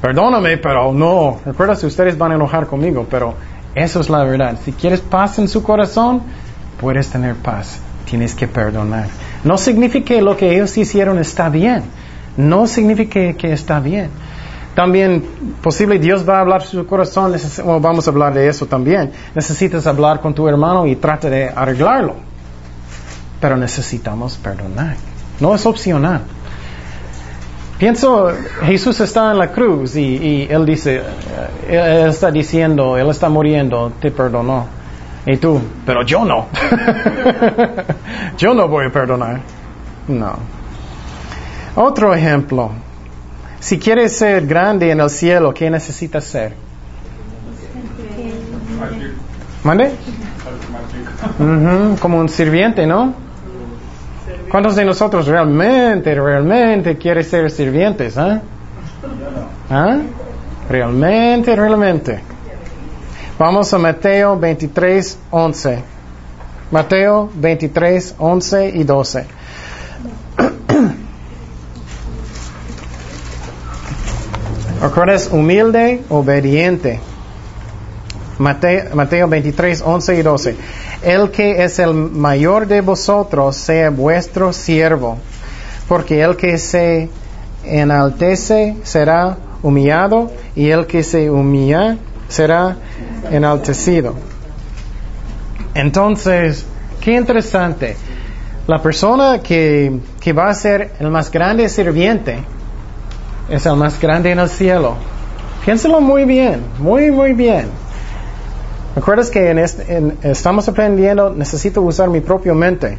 Perdóname, 0.00 0.58
pero 0.58 0.92
no. 0.92 1.40
Recuerda 1.44 1.74
si 1.74 1.86
ustedes 1.86 2.16
van 2.16 2.32
a 2.32 2.34
enojar 2.36 2.66
conmigo, 2.66 3.06
pero 3.10 3.34
eso 3.76 4.00
es 4.00 4.08
la 4.08 4.24
verdad. 4.24 4.58
Si 4.64 4.72
quieres 4.72 5.00
paz 5.00 5.38
en 5.38 5.48
su 5.48 5.62
corazón, 5.62 6.22
puedes 6.80 7.10
tener 7.10 7.34
paz. 7.36 7.78
Tienes 8.06 8.34
que 8.34 8.48
perdonar. 8.48 9.08
No 9.44 9.58
significa 9.58 10.06
que 10.06 10.22
lo 10.22 10.34
que 10.34 10.54
ellos 10.54 10.76
hicieron 10.78 11.18
está 11.18 11.50
bien. 11.50 11.82
No 12.38 12.66
significa 12.66 13.34
que 13.34 13.52
está 13.52 13.78
bien. 13.78 14.08
También 14.74 15.22
posible 15.62 15.98
Dios 15.98 16.26
va 16.26 16.38
a 16.38 16.40
hablar 16.40 16.62
su 16.62 16.86
corazón, 16.86 17.34
vamos 17.80 18.06
a 18.06 18.10
hablar 18.10 18.32
de 18.32 18.48
eso 18.48 18.64
también. 18.64 19.12
Necesitas 19.34 19.86
hablar 19.86 20.20
con 20.20 20.34
tu 20.34 20.48
hermano 20.48 20.86
y 20.86 20.96
trata 20.96 21.28
de 21.28 21.50
arreglarlo. 21.50 22.14
Pero 23.40 23.58
necesitamos 23.58 24.38
perdonar. 24.38 24.96
No 25.38 25.54
es 25.54 25.66
opcional. 25.66 26.22
Pienso, 27.78 28.32
Jesús 28.62 29.00
está 29.00 29.32
en 29.32 29.38
la 29.38 29.52
cruz 29.52 29.96
y, 29.96 30.46
Él 30.48 30.64
dice, 30.64 31.02
eh, 31.68 32.02
Él 32.04 32.08
está 32.08 32.30
diciendo, 32.30 32.96
Él 32.96 33.10
está 33.10 33.28
muriendo, 33.28 33.92
te 34.00 34.10
perdonó. 34.10 34.66
Y 35.26 35.36
tú, 35.36 35.60
pero 35.84 36.02
yo 36.04 36.24
no. 36.24 36.46
yo 38.38 38.54
no 38.54 38.68
voy 38.68 38.86
a 38.86 38.90
perdonar. 38.90 39.40
No. 40.08 40.38
Otro 41.74 42.14
ejemplo. 42.14 42.70
Si 43.58 43.78
quieres 43.78 44.16
ser 44.16 44.46
grande 44.46 44.90
en 44.90 45.00
el 45.00 45.10
cielo, 45.10 45.52
¿qué 45.52 45.68
necesitas 45.68 46.24
ser? 46.24 46.54
¿Mande? 49.64 49.90
como 52.00 52.18
un 52.18 52.28
sirviente, 52.28 52.86
¿no? 52.86 53.25
¿Cuántos 54.50 54.76
de 54.76 54.84
nosotros 54.84 55.26
realmente, 55.26 56.14
realmente 56.14 56.96
quieren 56.96 57.24
ser 57.24 57.50
sirvientes? 57.50 58.16
¿Ah? 58.16 58.42
¿Ah? 59.68 59.98
Realmente, 60.68 61.56
realmente. 61.56 62.20
Vamos 63.38 63.72
a 63.74 63.78
Mateo 63.78 64.38
23, 64.38 65.18
11. 65.30 65.82
Mateo 66.70 67.30
23, 67.34 68.14
11 68.18 68.68
y 68.74 68.84
12. 68.84 69.26
¿Recuerdas? 74.80 75.28
Humilde, 75.32 76.02
obediente. 76.08 77.00
Mateo, 78.38 78.94
Mateo 78.94 79.28
23, 79.28 79.82
11 79.84 80.14
y 80.14 80.22
12. 80.22 80.56
El 81.02 81.30
que 81.30 81.64
es 81.64 81.78
el 81.78 81.94
mayor 81.94 82.66
de 82.66 82.80
vosotros 82.80 83.56
sea 83.56 83.90
vuestro 83.90 84.52
siervo, 84.52 85.18
porque 85.88 86.20
el 86.22 86.36
que 86.36 86.58
se 86.58 87.08
enaltece 87.64 88.76
será 88.82 89.38
humillado 89.62 90.30
y 90.54 90.70
el 90.70 90.86
que 90.86 91.02
se 91.02 91.30
humilla 91.30 91.96
será 92.28 92.76
enaltecido. 93.30 94.14
Entonces, 95.74 96.66
qué 97.00 97.14
interesante. 97.14 97.96
La 98.66 98.82
persona 98.82 99.40
que, 99.42 100.00
que 100.20 100.32
va 100.32 100.48
a 100.48 100.54
ser 100.54 100.92
el 100.98 101.10
más 101.10 101.30
grande 101.30 101.68
sirviente 101.68 102.38
es 103.48 103.64
el 103.64 103.76
más 103.76 104.00
grande 104.00 104.32
en 104.32 104.40
el 104.40 104.48
cielo. 104.48 104.96
Piénselo 105.64 106.00
muy 106.00 106.24
bien, 106.24 106.62
muy, 106.78 107.10
muy 107.10 107.32
bien. 107.32 107.68
¿Recuerdas 108.96 109.30
que 109.30 109.50
en 109.50 109.58
este- 109.58 109.96
en- 109.96 110.18
estamos 110.22 110.68
aprendiendo, 110.68 111.30
necesito 111.30 111.82
usar 111.82 112.08
mi 112.08 112.20
propia 112.20 112.54
mente? 112.54 112.98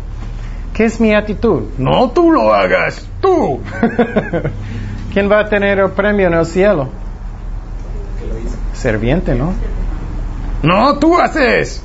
¿Qué 0.74 0.86
es 0.86 1.00
mi 1.02 1.14
actitud? 1.14 1.64
No 1.80 2.12
tú 2.12 2.32
lo 2.32 2.54
hagas, 2.54 3.06
tú. 3.20 3.60
¿Quién 5.14 5.30
va 5.32 5.40
a 5.42 5.50
tener 5.50 5.80
el 5.80 5.90
premio 5.92 6.28
en 6.28 6.34
el 6.36 6.46
cielo? 6.46 6.90
Serviente, 8.74 9.34
¿no? 9.34 9.54
No, 10.62 11.00
tú 11.00 11.18
haces. 11.18 11.82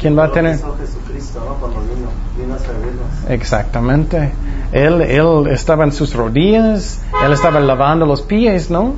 ¿Quién 0.00 0.18
va 0.18 0.24
a 0.24 0.32
tener? 0.32 0.56
Hizo 0.56 0.76
Jesucristo, 0.78 1.40
¿no? 1.46 1.54
Cuando 1.56 1.80
vino, 1.82 2.08
vino 2.36 2.54
a 2.54 2.58
servirnos. 2.58 3.06
Exactamente. 3.28 4.32
Él, 4.72 5.00
él 5.02 5.46
estaba 5.48 5.84
en 5.84 5.92
sus 5.92 6.14
rodillas, 6.14 7.00
él 7.24 7.32
estaba 7.32 7.60
lavando 7.60 8.06
los 8.06 8.22
pies, 8.22 8.70
¿no? 8.70 8.94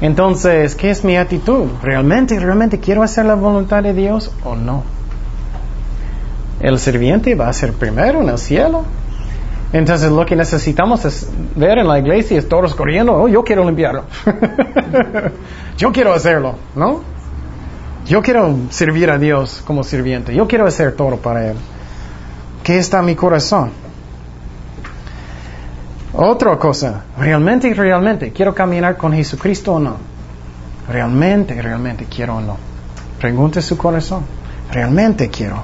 Entonces, 0.00 0.74
¿qué 0.74 0.90
es 0.90 1.04
mi 1.04 1.16
actitud? 1.16 1.66
¿Realmente, 1.82 2.38
realmente 2.38 2.80
quiero 2.80 3.02
hacer 3.02 3.26
la 3.26 3.34
voluntad 3.34 3.82
de 3.82 3.92
Dios 3.92 4.32
o 4.44 4.56
no? 4.56 4.82
El 6.60 6.78
sirviente 6.78 7.34
va 7.34 7.48
a 7.48 7.52
ser 7.52 7.72
primero 7.72 8.22
en 8.22 8.28
el 8.28 8.38
cielo. 8.38 8.84
Entonces, 9.72 10.10
lo 10.10 10.26
que 10.26 10.34
necesitamos 10.36 11.04
es 11.04 11.28
ver 11.54 11.78
en 11.78 11.86
la 11.86 11.98
iglesia 11.98 12.38
es 12.38 12.48
todos 12.48 12.74
corriendo, 12.74 13.14
oh, 13.14 13.28
yo 13.28 13.44
quiero 13.44 13.64
limpiarlo. 13.64 14.04
yo 15.76 15.92
quiero 15.92 16.12
hacerlo, 16.12 16.56
¿no? 16.74 17.02
Yo 18.06 18.22
quiero 18.22 18.56
servir 18.70 19.10
a 19.10 19.18
Dios 19.18 19.62
como 19.64 19.84
sirviente. 19.84 20.34
Yo 20.34 20.48
quiero 20.48 20.66
hacer 20.66 20.96
todo 20.96 21.16
para 21.18 21.50
Él. 21.50 21.56
¿Qué 22.64 22.78
está 22.78 22.98
en 23.00 23.06
mi 23.06 23.14
corazón? 23.14 23.70
Otra 26.12 26.56
cosa, 26.58 27.04
realmente, 27.16 27.72
realmente, 27.72 28.32
quiero 28.32 28.54
caminar 28.54 28.96
con 28.96 29.12
Jesucristo 29.12 29.74
o 29.74 29.80
no. 29.80 29.96
Realmente, 30.88 31.60
realmente 31.62 32.06
quiero 32.06 32.36
o 32.36 32.40
no. 32.40 32.56
Pregunte 33.20 33.62
su 33.62 33.78
corazón. 33.78 34.24
Realmente 34.72 35.28
quiero. 35.28 35.62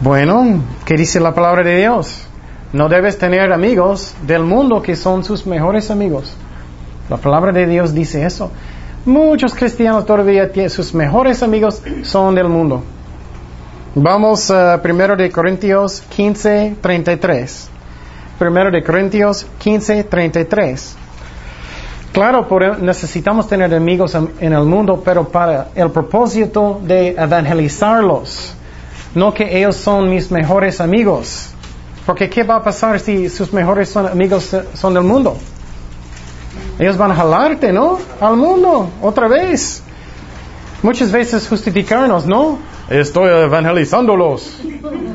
Bueno, 0.00 0.62
¿qué 0.84 0.94
dice 0.94 1.18
la 1.18 1.34
palabra 1.34 1.62
de 1.62 1.76
Dios? 1.76 2.26
No 2.72 2.88
debes 2.88 3.16
tener 3.16 3.52
amigos 3.52 4.14
del 4.26 4.42
mundo 4.42 4.82
que 4.82 4.96
son 4.96 5.24
sus 5.24 5.46
mejores 5.46 5.90
amigos. 5.90 6.36
La 7.08 7.16
palabra 7.16 7.52
de 7.52 7.66
Dios 7.66 7.94
dice 7.94 8.24
eso. 8.26 8.50
Muchos 9.06 9.54
cristianos 9.54 10.04
todavía 10.04 10.52
tienen 10.52 10.68
sus 10.68 10.94
mejores 10.94 11.42
amigos 11.42 11.82
son 12.02 12.34
del 12.34 12.48
mundo. 12.48 12.82
Vamos 13.94 14.50
a 14.50 14.82
primero 14.82 15.16
de 15.16 15.30
Corintios 15.30 16.02
15, 16.02 16.76
33. 16.82 17.70
Primero 18.38 18.70
de 18.70 18.82
Corintios 18.82 19.46
15, 19.58 20.04
33. 20.04 20.96
Claro, 22.12 22.46
necesitamos 22.80 23.48
tener 23.48 23.74
amigos 23.74 24.14
en 24.14 24.52
el 24.52 24.64
mundo, 24.64 25.02
pero 25.04 25.28
para 25.28 25.68
el 25.74 25.90
propósito 25.90 26.80
de 26.82 27.10
evangelizarlos. 27.10 28.54
No 29.14 29.32
que 29.34 29.58
ellos 29.58 29.76
son 29.76 30.08
mis 30.10 30.30
mejores 30.30 30.80
amigos. 30.80 31.50
Porque 32.06 32.30
¿qué 32.30 32.42
va 32.42 32.56
a 32.56 32.62
pasar 32.62 32.98
si 33.00 33.28
sus 33.28 33.52
mejores 33.52 33.94
amigos 33.96 34.54
eh, 34.54 34.64
son 34.74 34.94
del 34.94 35.02
mundo? 35.02 35.36
Ellos 36.78 36.96
van 36.96 37.10
a 37.10 37.14
jalarte, 37.14 37.72
¿no? 37.72 37.98
Al 38.20 38.36
mundo, 38.36 38.88
otra 39.02 39.28
vez. 39.28 39.82
Muchas 40.82 41.12
veces 41.12 41.46
justificarnos, 41.46 42.24
¿no? 42.24 42.58
Estoy 42.90 43.28
evangelizándolos 43.28 44.60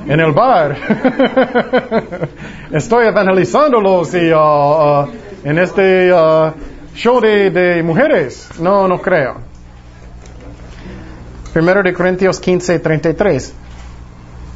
en 0.07 0.19
el 0.19 0.31
bar. 0.31 0.77
Estoy 2.71 3.07
evangelizándolos 3.07 4.13
y, 4.13 4.31
uh, 4.31 4.37
uh, 4.37 5.07
en 5.43 5.57
este 5.57 6.13
uh, 6.13 6.51
show 6.93 7.19
de, 7.19 7.81
mujeres. 7.83 8.47
No, 8.59 8.87
no 8.87 9.01
creo. 9.01 9.37
Primero 11.51 11.81
de 11.81 11.93
Corintios 11.93 12.39
15, 12.39 12.77
33. 12.77 13.53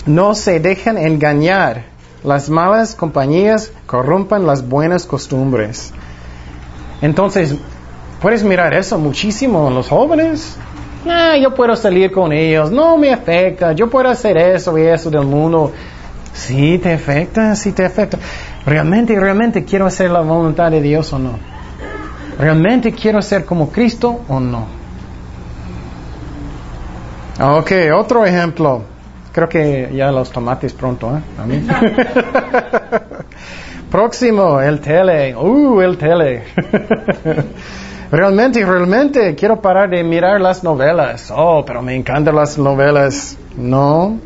No 0.06 0.36
se 0.36 0.60
dejen 0.60 1.00
engañar. 1.00 1.86
Las 2.24 2.52
malas 2.52 2.94
compañías 2.94 3.72
corrompan 3.88 4.46
las 4.46 4.68
buenas 4.68 5.08
costumbres. 5.08 5.92
Entonces, 7.02 7.56
puedes 8.22 8.44
mirar 8.44 8.76
eso 8.76 9.00
muchísimo 9.00 9.70
en 9.70 9.74
los 9.74 9.88
jóvenes. 9.90 10.56
Ah, 11.10 11.38
yo 11.38 11.54
puedo 11.54 11.76
salir 11.76 12.12
con 12.12 12.34
ellos, 12.34 12.72
no 12.72 12.98
me 12.98 13.12
afecta, 13.12 13.74
yo 13.74 13.90
puedo 13.90 14.10
hacer 14.10 14.38
eso 14.38 14.78
y 14.78 14.84
eso 14.84 15.10
del 15.10 15.26
mundo. 15.26 15.72
Sí 16.34 16.78
te 16.78 16.94
afecta, 16.94 17.56
sí 17.56 17.72
te 17.72 17.86
afecta. 17.86 18.18
¿Realmente, 18.66 19.20
realmente 19.20 19.64
quiero 19.64 19.86
hacer 19.86 20.12
la 20.12 20.22
voluntad 20.22 20.70
de 20.70 20.82
Dios 20.82 21.12
o 21.14 21.20
no? 21.20 21.40
¿Realmente 22.38 22.92
quiero 22.92 23.22
ser 23.22 23.46
como 23.46 23.72
Cristo 23.72 24.22
o 24.28 24.40
no? 24.40 24.68
Ok, 27.40 27.72
otro 27.96 28.26
ejemplo. 28.26 28.84
Creo 29.32 29.48
que 29.48 29.92
ya 29.94 30.12
los 30.12 30.32
tomates 30.32 30.74
pronto, 30.74 31.16
¿eh? 31.16 31.22
A 31.40 31.46
mí. 31.46 31.62
Próximo, 33.92 34.60
el 34.60 34.80
tele. 34.80 35.36
Uh, 35.36 35.82
el 35.82 35.98
tele. 35.98 36.44
realmente, 38.12 38.66
realmente 38.66 39.36
quiero 39.36 39.62
parar 39.62 39.90
de 39.90 40.04
mirar 40.04 40.40
las 40.42 40.64
novelas. 40.64 41.32
Oh, 41.36 41.64
pero 41.66 41.82
me 41.82 41.96
encantan 41.96 42.36
las 42.36 42.58
novelas. 42.58 43.38
No. 43.56 44.20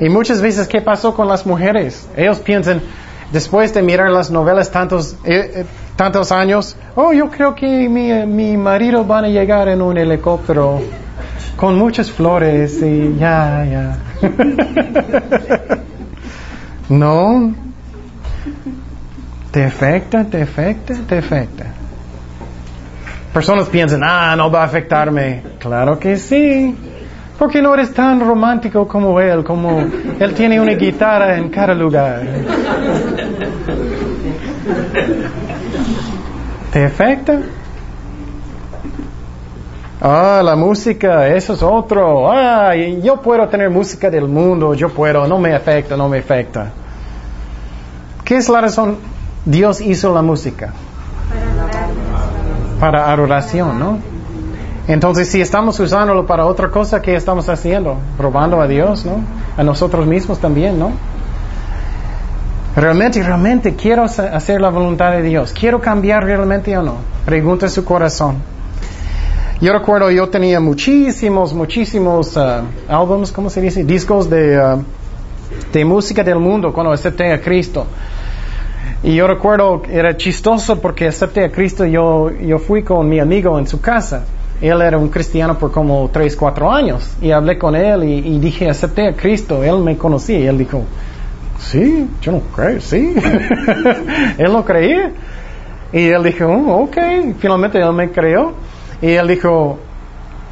Y 0.00 0.08
muchas 0.08 0.40
veces, 0.40 0.66
¿qué 0.66 0.80
pasó 0.80 1.14
con 1.14 1.28
las 1.28 1.44
mujeres? 1.44 2.08
Ellos 2.16 2.38
piensan, 2.38 2.80
después 3.32 3.74
de 3.74 3.82
mirar 3.82 4.10
las 4.10 4.30
novelas 4.30 4.70
tantos, 4.70 5.14
eh, 5.24 5.52
eh, 5.54 5.64
tantos 5.96 6.32
años, 6.32 6.76
oh, 6.94 7.12
yo 7.12 7.30
creo 7.30 7.54
que 7.54 7.88
mi, 7.88 8.10
eh, 8.10 8.24
mi 8.26 8.56
marido 8.56 9.04
van 9.04 9.26
a 9.26 9.28
llegar 9.28 9.68
en 9.68 9.82
un 9.82 9.98
helicóptero 9.98 10.80
con 11.56 11.76
muchas 11.76 12.10
flores 12.10 12.80
y 12.82 13.16
ya, 13.18 13.66
ya. 13.70 13.98
no. 16.88 17.54
¿Te 19.50 19.64
afecta? 19.64 20.24
¿Te 20.24 20.42
afecta? 20.42 20.94
¿Te 21.06 21.18
afecta? 21.18 21.66
Personas 23.32 23.68
piensan, 23.68 24.02
ah, 24.02 24.34
no 24.36 24.50
va 24.50 24.62
a 24.62 24.64
afectarme. 24.64 25.42
Claro 25.58 25.98
que 25.98 26.16
sí. 26.16 26.74
Porque 27.38 27.62
no 27.62 27.72
eres 27.72 27.94
tan 27.94 28.20
romántico 28.20 28.86
como 28.86 29.18
él, 29.20 29.44
como 29.44 29.80
él 30.18 30.34
tiene 30.34 30.60
una 30.60 30.72
guitarra 30.72 31.38
en 31.38 31.48
cada 31.48 31.74
lugar. 31.74 32.22
¿Te 36.72 36.84
afecta? 36.84 37.40
Ah, 40.02 40.42
la 40.44 40.56
música, 40.56 41.28
eso 41.28 41.54
es 41.54 41.62
otro. 41.62 42.30
Ah, 42.30 42.74
yo 42.74 43.22
puedo 43.22 43.48
tener 43.48 43.70
música 43.70 44.10
del 44.10 44.28
mundo, 44.28 44.74
yo 44.74 44.88
puedo, 44.88 45.26
no 45.26 45.38
me 45.38 45.54
afecta, 45.54 45.96
no 45.96 46.08
me 46.08 46.18
afecta. 46.18 46.72
¿Qué 48.24 48.36
es 48.36 48.48
la 48.48 48.60
razón? 48.60 48.98
Dios 49.44 49.80
hizo 49.80 50.12
la 50.12 50.22
música. 50.22 50.72
Para 52.80 53.12
adoración, 53.12 53.78
¿no? 53.78 53.98
Entonces, 54.88 55.28
si 55.28 55.40
estamos 55.40 55.78
usándolo 55.78 56.26
para 56.26 56.46
otra 56.46 56.70
cosa, 56.70 57.00
¿qué 57.00 57.14
estamos 57.14 57.48
haciendo? 57.48 57.98
Robando 58.18 58.60
a 58.60 58.66
Dios, 58.66 59.04
¿no? 59.04 59.22
A 59.56 59.62
nosotros 59.62 60.06
mismos 60.06 60.40
también, 60.40 60.78
¿no? 60.78 60.92
Realmente, 62.74 63.22
realmente 63.22 63.74
quiero 63.74 64.04
hacer 64.04 64.60
la 64.60 64.70
voluntad 64.70 65.12
de 65.12 65.22
Dios. 65.22 65.52
¿Quiero 65.52 65.80
cambiar 65.80 66.24
realmente 66.24 66.76
o 66.76 66.82
no? 66.82 66.96
Pregunta 67.24 67.68
su 67.68 67.84
corazón. 67.84 68.36
Yo 69.60 69.72
recuerdo, 69.72 70.10
yo 70.10 70.28
tenía 70.28 70.58
muchísimos, 70.58 71.52
muchísimos 71.52 72.36
uh, 72.36 72.62
álbumes, 72.88 73.30
¿cómo 73.30 73.50
se 73.50 73.60
dice? 73.60 73.84
Discos 73.84 74.30
de, 74.30 74.58
uh, 74.58 74.82
de 75.70 75.84
música 75.84 76.24
del 76.24 76.38
mundo 76.38 76.72
cuando 76.72 76.92
acepté 76.92 77.30
a 77.32 77.40
Cristo. 77.40 77.86
Y 79.02 79.14
yo 79.14 79.26
recuerdo, 79.26 79.82
era 79.90 80.16
chistoso 80.16 80.80
porque 80.80 81.06
acepté 81.08 81.44
a 81.44 81.50
Cristo, 81.50 81.86
yo, 81.86 82.30
yo 82.30 82.58
fui 82.58 82.82
con 82.82 83.08
mi 83.08 83.18
amigo 83.18 83.58
en 83.58 83.66
su 83.66 83.80
casa. 83.80 84.24
Él 84.60 84.82
era 84.82 84.98
un 84.98 85.08
cristiano 85.08 85.58
por 85.58 85.72
como 85.72 86.10
3, 86.12 86.36
4 86.36 86.70
años. 86.70 87.16
Y 87.22 87.30
hablé 87.30 87.56
con 87.58 87.74
él 87.74 88.04
y, 88.04 88.36
y 88.36 88.38
dije, 88.38 88.68
acepté 88.68 89.08
a 89.08 89.14
Cristo. 89.14 89.64
Él 89.64 89.78
me 89.78 89.96
conocía 89.96 90.38
y 90.38 90.46
él 90.46 90.58
dijo, 90.58 90.84
sí, 91.58 92.08
yo 92.20 92.32
no 92.32 92.40
creo, 92.54 92.80
sí. 92.80 93.14
él 94.38 94.52
no 94.52 94.64
creía. 94.64 95.12
Y 95.92 96.06
él 96.06 96.22
dijo, 96.22 96.46
"Oh, 96.46 96.84
ok, 96.84 96.96
finalmente 97.38 97.78
él 97.78 97.92
me 97.92 98.10
creó. 98.10 98.52
Y 99.02 99.08
él 99.12 99.28
dijo, 99.28 99.78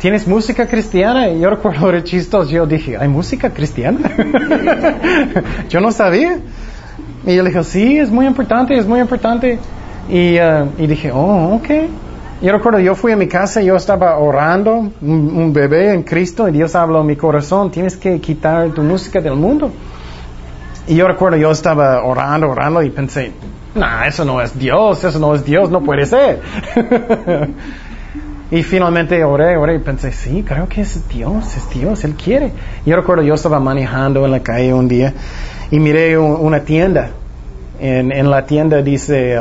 ¿tienes 0.00 0.26
música 0.26 0.66
cristiana? 0.66 1.28
Y 1.28 1.40
yo 1.40 1.50
recuerdo 1.50 1.88
era 1.90 2.02
chistoso, 2.02 2.50
yo 2.50 2.66
dije, 2.66 2.96
¿hay 2.96 3.08
música 3.08 3.50
cristiana? 3.50 4.10
yo 5.68 5.80
no 5.80 5.92
sabía. 5.92 6.38
Y 7.26 7.36
él 7.36 7.46
dijo, 7.46 7.62
sí, 7.62 7.98
es 7.98 8.10
muy 8.10 8.26
importante, 8.26 8.76
es 8.76 8.86
muy 8.86 9.00
importante. 9.00 9.58
Y, 10.08 10.38
uh, 10.38 10.68
y 10.78 10.86
dije, 10.86 11.10
oh, 11.12 11.54
ok. 11.56 11.68
Yo 12.40 12.52
recuerdo, 12.52 12.78
yo 12.78 12.94
fui 12.94 13.10
a 13.12 13.16
mi 13.16 13.26
casa, 13.26 13.60
yo 13.60 13.74
estaba 13.74 14.16
orando, 14.18 14.76
un, 14.76 14.92
un 15.02 15.52
bebé 15.52 15.92
en 15.92 16.04
Cristo, 16.04 16.48
y 16.48 16.52
Dios 16.52 16.76
habló 16.76 17.00
en 17.00 17.06
mi 17.08 17.16
corazón, 17.16 17.70
tienes 17.70 17.96
que 17.96 18.20
quitar 18.20 18.70
tu 18.70 18.82
música 18.82 19.20
del 19.20 19.34
mundo. 19.34 19.72
Y 20.86 20.94
yo 20.94 21.08
recuerdo, 21.08 21.36
yo 21.36 21.50
estaba 21.50 22.04
orando, 22.04 22.48
orando, 22.48 22.82
y 22.82 22.90
pensé, 22.90 23.32
nah, 23.74 24.06
eso 24.06 24.24
no 24.24 24.40
es 24.40 24.56
Dios, 24.56 25.02
eso 25.02 25.18
no 25.18 25.34
es 25.34 25.44
Dios, 25.44 25.70
no 25.70 25.82
puede 25.82 26.06
ser. 26.06 26.40
Y 28.50 28.62
finalmente 28.62 29.22
oré, 29.24 29.58
oré 29.58 29.74
y 29.74 29.78
pensé, 29.78 30.10
sí, 30.10 30.42
creo 30.42 30.68
que 30.68 30.80
es 30.80 31.06
Dios, 31.08 31.54
es 31.54 31.68
Dios, 31.68 32.02
Él 32.04 32.14
quiere. 32.14 32.50
Yo 32.86 32.96
recuerdo, 32.96 33.22
yo 33.22 33.34
estaba 33.34 33.60
manejando 33.60 34.24
en 34.24 34.30
la 34.30 34.40
calle 34.40 34.72
un 34.72 34.88
día 34.88 35.12
y 35.70 35.78
miré 35.78 36.18
una 36.18 36.60
tienda. 36.60 37.10
En, 37.80 38.10
en, 38.10 38.28
la 38.28 38.44
tienda 38.44 38.82
dice, 38.82 39.40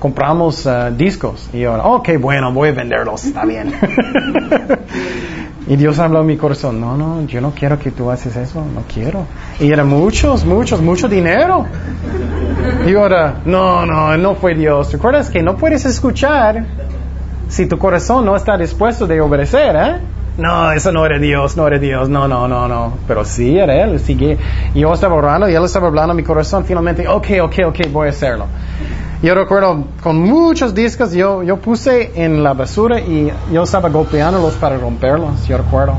compramos 0.00 0.66
uh, 0.66 0.90
discos. 0.96 1.48
Y 1.52 1.60
yo, 1.60 1.74
ok, 1.74 2.10
bueno, 2.18 2.52
voy 2.52 2.70
a 2.70 2.72
venderlos, 2.72 3.24
está 3.24 3.44
bien. 3.44 3.72
y 5.68 5.76
Dios 5.76 6.00
habló 6.00 6.22
en 6.22 6.26
mi 6.26 6.36
corazón, 6.36 6.80
no, 6.80 6.96
no, 6.96 7.24
yo 7.26 7.40
no 7.40 7.52
quiero 7.52 7.78
que 7.78 7.92
tú 7.92 8.10
haces 8.10 8.34
eso, 8.34 8.64
no 8.74 8.82
quiero. 8.92 9.24
Y 9.60 9.70
era 9.70 9.84
muchos, 9.84 10.44
muchos, 10.44 10.82
mucho 10.82 11.08
dinero. 11.08 11.64
Y 12.88 12.94
ahora, 12.96 13.36
no, 13.44 13.86
no, 13.86 14.16
no 14.16 14.34
fue 14.34 14.56
Dios. 14.56 14.92
¿Recuerdas 14.92 15.30
que 15.30 15.40
no 15.40 15.56
puedes 15.56 15.84
escuchar 15.84 16.64
si 17.48 17.66
tu 17.66 17.78
corazón 17.78 18.24
no 18.24 18.34
está 18.34 18.56
dispuesto 18.56 19.06
de 19.06 19.20
obedecer, 19.20 19.76
¿eh? 19.76 20.00
No, 20.40 20.72
eso 20.72 20.90
no 20.90 21.04
era 21.04 21.18
Dios, 21.18 21.54
no 21.58 21.66
era 21.66 21.78
Dios, 21.78 22.08
no, 22.08 22.26
no, 22.26 22.48
no, 22.48 22.66
no. 22.66 22.94
Pero 23.06 23.26
sí 23.26 23.58
era 23.58 23.84
Él, 23.84 24.00
sigue. 24.00 24.38
Yo 24.74 24.94
estaba 24.94 25.14
orando 25.14 25.50
y 25.50 25.54
Él 25.54 25.64
estaba 25.64 25.88
hablando 25.88 26.12
a 26.12 26.14
mi 26.14 26.22
corazón, 26.22 26.64
finalmente, 26.64 27.06
ok, 27.06 27.26
ok, 27.42 27.54
ok, 27.66 27.78
voy 27.92 28.06
a 28.06 28.10
hacerlo. 28.10 28.46
Yo 29.22 29.34
recuerdo 29.34 29.84
con 30.02 30.18
muchos 30.18 30.74
discos, 30.74 31.12
yo, 31.12 31.42
yo 31.42 31.58
puse 31.58 32.12
en 32.14 32.42
la 32.42 32.54
basura 32.54 33.00
y 33.00 33.30
yo 33.52 33.64
estaba 33.64 33.90
golpeándolos 33.90 34.54
para 34.54 34.78
romperlos, 34.78 35.46
yo 35.46 35.58
recuerdo. 35.58 35.98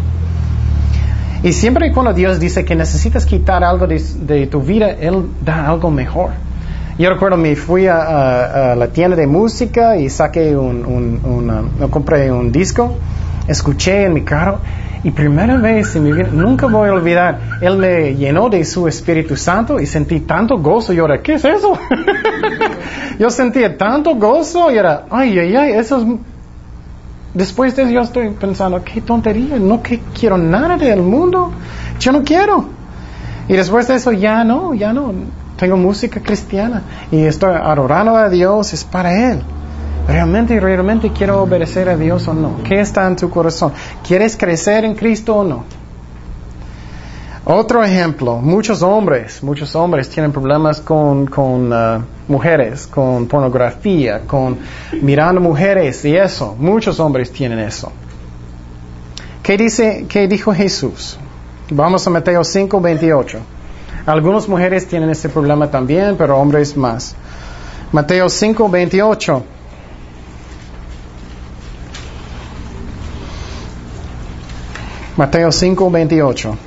Y 1.44 1.54
siempre 1.54 1.92
cuando 1.92 2.12
Dios 2.14 2.40
dice 2.40 2.66
que 2.66 2.76
necesitas 2.76 3.28
quitar 3.28 3.64
algo 3.64 3.86
de, 3.86 4.48
tu 4.48 4.62
vida, 4.64 4.90
Él 4.90 5.24
da 5.46 5.68
algo 5.68 5.92
mejor. 5.92 6.32
Yo 6.98 7.12
recuerdo 7.12 7.38
me 7.38 7.56
fui 7.56 7.86
a, 7.86 8.74
la 8.76 8.88
tienda 8.88 9.16
de 9.16 9.28
música 9.28 9.98
y 9.98 10.10
saqué 10.10 10.58
un, 10.58 10.84
un, 10.84 11.90
compré 11.92 12.32
un 12.32 12.52
disco, 12.52 12.96
escuché 13.48 14.06
en 14.06 14.14
mi 14.14 14.22
carro 14.24 14.60
y 15.04 15.12
primera 15.12 15.58
vez 15.58 15.96
en 15.96 16.04
mi 16.04 16.12
vida, 16.12 16.30
nunca 16.32 16.68
voy 16.68 16.90
a 16.90 16.94
olvidar, 16.94 17.40
Él 17.62 17.78
me 17.78 18.16
llenó 18.16 18.50
de 18.50 18.64
su 18.64 18.88
Espíritu 18.88 19.36
Santo 19.36 19.80
y 19.80 19.88
sentí 19.88 20.20
tanto 20.20 20.60
gozo 20.60 20.94
y 20.94 21.00
ahora, 21.00 21.22
¿qué 21.22 21.34
es 21.34 21.46
eso? 21.46 21.78
yo 23.20 23.30
sentía 23.32 23.78
tanto 23.78 24.16
gozo 24.16 24.72
y 24.72 24.78
era, 24.78 25.06
ay, 25.10 25.38
ay, 25.40 25.56
ay, 25.56 25.72
eso 25.74 25.98
es... 25.98 26.06
Después 27.34 27.76
de 27.78 27.84
eso 27.84 27.92
yo 27.92 28.02
estoy 28.02 28.30
pensando, 28.32 28.84
qué 28.84 29.00
tontería, 29.02 29.58
no 29.58 29.82
que 29.82 30.02
quiero 30.18 30.38
nada 30.38 30.76
del 30.76 31.02
mundo, 31.02 31.52
yo 31.98 32.12
no 32.12 32.24
quiero. 32.24 32.66
Y 33.48 33.54
después 33.54 33.88
de 33.88 33.96
eso 33.96 34.12
ya 34.12 34.44
no, 34.44 34.74
ya 34.74 34.92
no, 34.92 35.14
tengo 35.58 35.78
música 35.78 36.20
cristiana 36.20 36.82
y 37.12 37.24
estoy 37.24 37.54
adorando 37.54 38.18
a 38.18 38.30
Dios, 38.30 38.74
es 38.74 38.84
para 38.84 39.32
Él. 39.32 39.42
¿Realmente, 40.08 40.60
realmente 40.60 41.12
quiero 41.12 41.44
obedecer 41.44 41.88
a 41.90 41.96
Dios 41.96 42.28
o 42.28 42.34
no? 42.34 42.64
¿Qué 42.64 42.80
está 42.80 43.08
en 43.08 43.16
tu 43.16 43.30
corazón? 43.30 43.72
¿Quieres 44.06 44.36
crecer 44.36 44.84
en 44.86 44.96
Cristo 44.96 45.38
o 45.38 45.44
no? 45.44 45.64
Otro 47.44 47.84
ejemplo, 47.84 48.38
muchos 48.38 48.84
hombres, 48.84 49.42
muchos 49.42 49.76
hombres 49.76 50.08
tienen 50.10 50.32
problemas 50.32 50.80
con, 50.80 51.26
con 51.26 51.74
uh, 51.74 52.02
mujeres, 52.28 52.86
con 52.86 53.28
pornografía, 53.28 54.22
con 54.28 54.60
mirando 55.02 55.42
mujeres 55.42 56.06
y 56.06 56.16
eso. 56.16 56.56
Muchos 56.58 57.00
hombres 57.00 57.32
tienen 57.32 57.60
eso. 57.60 57.92
¿Qué 59.42 59.58
dice, 59.58 60.06
qué 60.08 60.28
dijo 60.28 60.54
Jesús? 60.54 61.18
Vamos 61.72 62.06
a 62.06 62.12
Mateo 62.12 62.44
5, 62.44 62.80
28. 62.80 63.40
Algunas 64.06 64.48
mujeres 64.48 64.88
tienen 64.88 65.10
este 65.10 65.30
problema 65.30 65.70
también, 65.72 66.16
pero 66.18 66.38
hombres 66.38 66.78
más. 66.78 67.16
Mateo 67.92 68.30
5, 68.30 68.70
28. 68.70 69.44
Mateo 75.22 75.52
5, 75.52 75.92
28. 75.92 76.58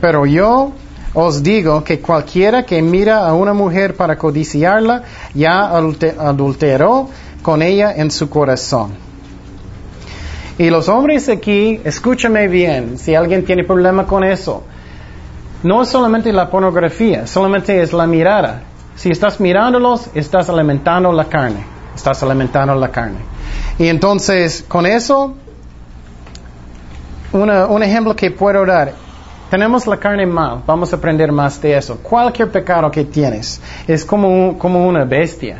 Pero 0.00 0.26
yo 0.26 0.72
os 1.14 1.44
digo 1.44 1.84
que 1.84 2.00
cualquiera 2.00 2.64
que 2.64 2.82
mira 2.82 3.24
a 3.24 3.34
una 3.34 3.52
mujer 3.52 3.94
para 3.94 4.18
codiciarla, 4.18 5.04
ya 5.32 5.68
adulteró 5.68 7.08
con 7.40 7.62
ella 7.62 7.94
en 7.94 8.10
su 8.10 8.28
corazón. 8.28 8.94
Y 10.58 10.70
los 10.70 10.88
hombres 10.88 11.28
aquí, 11.28 11.80
escúchame 11.84 12.48
bien, 12.48 12.98
si 12.98 13.14
alguien 13.14 13.44
tiene 13.44 13.62
problema 13.62 14.06
con 14.06 14.24
eso, 14.24 14.64
no 15.62 15.82
es 15.82 15.88
solamente 15.88 16.32
la 16.32 16.50
pornografía, 16.50 17.28
solamente 17.28 17.80
es 17.80 17.92
la 17.92 18.08
mirada. 18.08 18.64
Si 18.96 19.08
estás 19.08 19.38
mirándolos, 19.38 20.10
estás 20.16 20.48
alimentando 20.48 21.12
la 21.12 21.26
carne. 21.26 21.64
Estás 21.94 22.24
alimentando 22.24 22.74
la 22.74 22.88
carne. 22.88 23.18
Y 23.78 23.86
entonces, 23.86 24.64
con 24.66 24.84
eso, 24.84 25.36
un 27.32 27.82
ejemplo 27.82 28.14
que 28.14 28.30
puedo 28.30 28.64
dar. 28.64 28.92
Tenemos 29.50 29.86
la 29.86 29.98
carne 29.98 30.24
mal, 30.24 30.62
vamos 30.66 30.92
a 30.92 30.96
aprender 30.96 31.30
más 31.30 31.60
de 31.60 31.76
eso. 31.76 31.98
Cualquier 31.98 32.50
pecado 32.50 32.90
que 32.90 33.04
tienes 33.04 33.60
es 33.86 34.04
como, 34.04 34.58
como 34.58 34.86
una 34.86 35.04
bestia. 35.04 35.58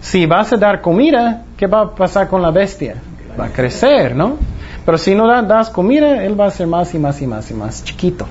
Si 0.00 0.26
vas 0.26 0.52
a 0.52 0.56
dar 0.56 0.80
comida, 0.82 1.44
¿qué 1.56 1.66
va 1.66 1.80
a 1.80 1.94
pasar 1.94 2.28
con 2.28 2.42
la 2.42 2.50
bestia? 2.50 2.96
Va 3.38 3.46
a 3.46 3.48
crecer, 3.48 4.14
¿no? 4.14 4.36
Pero 4.84 4.98
si 4.98 5.14
no 5.14 5.26
das 5.42 5.70
comida, 5.70 6.22
él 6.24 6.38
va 6.38 6.46
a 6.46 6.50
ser 6.50 6.66
más 6.66 6.94
y 6.94 6.98
más 6.98 7.20
y 7.22 7.26
más 7.26 7.50
y 7.50 7.54
más 7.54 7.82
chiquito 7.82 8.26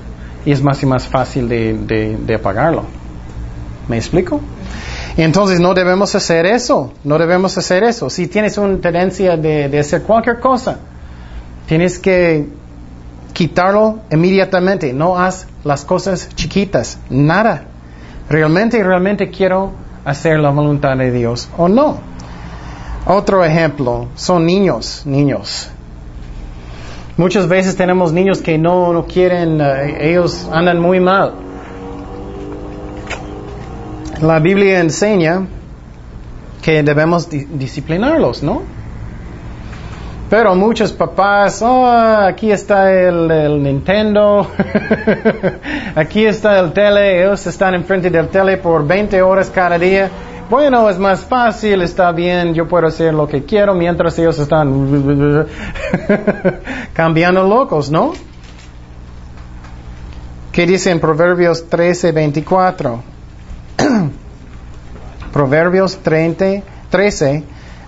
y 0.46 0.52
es 0.52 0.62
más 0.62 0.82
y 0.84 0.86
más 0.86 1.08
fácil 1.08 1.50
de, 1.50 2.18
de, 2.24 2.36
apagarlo. 2.36 2.84
¿Me 3.88 3.98
explico? 3.98 4.40
Entonces 5.18 5.60
no 5.60 5.74
debemos 5.74 6.14
hacer 6.14 6.46
eso, 6.46 6.94
no 7.04 7.18
debemos 7.18 7.58
hacer 7.58 7.84
eso. 7.84 8.10
Si 8.10 8.28
tienes 8.28 8.58
una 8.58 8.78
tendencia 8.78 9.36
de, 9.36 9.68
de 9.70 9.80
hacer 9.80 10.04
cualquier 10.04 10.40
cosa, 10.40 10.78
tienes 11.66 11.98
que 12.00 12.48
quitarlo 13.36 14.00
inmediatamente. 14.10 14.94
No 14.94 15.20
haz 15.20 15.48
las 15.64 15.86
cosas 15.86 16.30
chiquitas, 16.36 16.98
nada. 17.10 17.66
Realmente, 18.30 18.82
realmente 18.82 19.30
quiero 19.30 19.74
hacer 20.06 20.40
la 20.40 20.50
voluntad 20.50 20.98
de 20.98 21.12
Dios 21.12 21.50
o 21.58 21.68
no. 21.68 22.00
Otro 23.06 23.44
ejemplo 23.44 24.08
son 24.16 24.46
niños, 24.46 25.04
niños. 25.06 25.70
Muchas 27.18 27.48
veces 27.48 27.76
tenemos 27.76 28.14
niños 28.14 28.42
que 28.42 28.58
no, 28.58 28.94
no 28.94 29.06
quieren, 29.06 29.60
eh, 29.62 30.10
ellos 30.10 30.50
andan 30.52 30.80
muy 30.80 31.00
mal. 31.00 31.34
La 34.22 34.40
Biblia 34.40 34.80
enseña 34.80 35.46
que 36.62 36.84
debemos 36.84 37.30
disciplinarlos, 37.30 38.44
¿no? 38.44 38.64
Pero 40.30 40.56
muchos 40.56 40.92
papás, 40.92 41.62
oh, 41.62 41.86
aquí 41.86 42.52
está 42.52 42.92
el, 42.92 43.30
el 43.30 43.64
Nintendo, 43.64 44.48
aquí 45.96 46.26
está 46.26 46.60
el 46.60 46.74
tele, 46.74 47.24
ellos 47.24 47.46
están 47.46 47.76
enfrente 47.76 48.10
del 48.10 48.28
tele 48.30 48.58
por 48.58 48.86
20 48.86 49.22
horas 49.22 49.52
cada 49.54 49.78
día 49.78 50.10
bueno, 50.50 50.88
es 50.92 51.00
más 51.00 51.22
fácil, 51.22 51.82
está 51.82 52.12
bien, 52.12 52.54
yo 52.54 52.68
puedo 52.68 52.86
hacer 52.86 53.14
lo 53.14 53.28
que 53.28 53.46
quiero 53.46 53.74
mientras 53.74 54.18
ellos 54.20 54.38
están 54.38 55.48
cambiando 56.94 57.48
locos, 57.48 57.90
¿no? 57.90 58.14
¿Qué 60.52 60.68
dice 60.68 60.92
en 60.92 61.00
Proverbios 61.00 61.68
13, 61.68 62.12
24? 62.12 63.04
Proverbios 65.34 65.98
30, 65.98 66.46
13, 66.90 67.44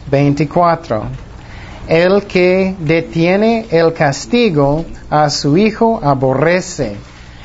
24. 0.10 1.27
El 1.88 2.24
que 2.24 2.76
detiene 2.80 3.66
el 3.72 3.94
castigo 3.94 4.86
a 5.10 5.30
su 5.30 5.58
hijo 5.58 6.00
aborrece. 6.04 6.98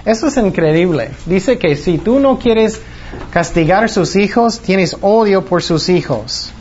Eso 0.04 0.26
es 0.26 0.36
increíble. 0.36 1.10
Dice 1.26 1.58
que 1.58 1.76
si 1.76 1.98
tú 1.98 2.18
no 2.18 2.38
quieres 2.38 2.80
castigar 3.30 3.84
a 3.84 3.88
sus 3.88 4.16
hijos, 4.16 4.58
tienes 4.58 4.96
odio 5.00 5.44
por 5.44 5.62
sus 5.62 5.88
hijos. 5.88 6.52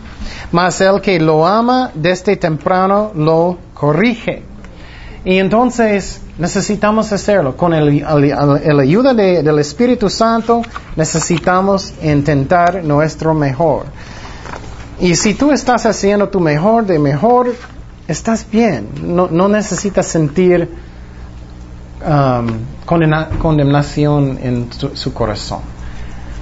Mas 0.52 0.80
el 0.82 1.02
que 1.02 1.20
lo 1.20 1.48
ama 1.48 1.91
desde 1.96 2.36
temprano 2.36 3.12
lo 3.15 3.58
corrige. 3.74 4.44
Y 5.24 5.38
entonces 5.38 6.22
necesitamos 6.38 7.12
hacerlo. 7.12 7.56
Con 7.56 7.74
el, 7.74 8.04
ayuda 8.80 9.13
del 9.13 9.60
Espíritu 9.60 10.10
Santo 10.10 10.62
necesitamos 10.96 11.94
intentar 12.04 12.84
nuestro 12.84 13.34
mejor. 13.34 13.86
Y 15.02 15.16
si 15.16 15.34
tú 15.34 15.52
estás 15.52 15.88
haciendo 15.88 16.30
tu 16.30 16.40
mejor 16.40 16.86
de 16.86 17.00
mejor, 17.00 17.56
estás 18.08 18.46
bien. 18.50 18.88
No, 19.02 19.48
necesitas 19.48 20.06
sentir 20.06 20.70
um, 22.06 22.48
condenación 23.42 24.38
en 24.44 24.70
su 24.94 25.12
corazón. 25.12 25.62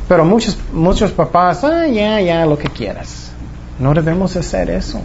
Pero 0.09 0.25
muchos, 0.25 0.57
muchos 0.73 1.11
papás, 1.11 1.63
ah, 1.63 1.87
ya, 1.87 2.19
ya, 2.19 2.45
lo 2.45 2.57
que 2.57 2.67
quieras. 2.67 3.31
No 3.79 3.93
debemos 3.93 4.35
hacer 4.35 4.69
eso. 4.69 4.99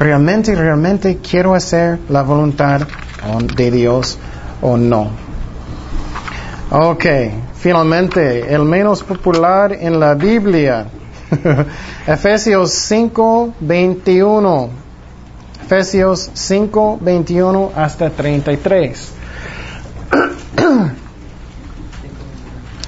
Realmente, 0.00 0.56
realmente 0.56 1.18
quiero 1.18 1.54
hacer 1.54 2.00
la 2.08 2.22
voluntad 2.22 2.80
de 3.54 3.70
Dios 3.70 4.18
o 4.60 4.76
no. 4.76 5.10
Ok, 6.72 7.04
finalmente, 7.54 8.52
el 8.52 8.62
menos 8.62 9.04
popular 9.04 9.72
en 9.72 10.00
la 10.00 10.14
Biblia. 10.14 10.86
Efesios 12.06 12.72
5, 12.72 13.54
21. 13.60 14.70
Efesios 15.64 16.30
5, 16.32 16.98
21 17.00 17.72
hasta 17.76 18.10
33. 18.10 19.12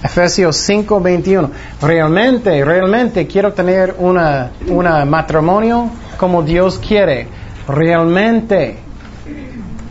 Efesios 0.02 0.56
5, 0.56 1.00
21. 1.00 1.50
Realmente, 1.82 2.64
realmente 2.64 3.26
quiero 3.26 3.52
tener 3.52 3.96
una, 3.98 4.50
una 4.68 5.04
matrimonio 5.04 5.90
como 6.16 6.42
Dios 6.42 6.78
quiere. 6.78 7.28
Realmente. 7.68 8.78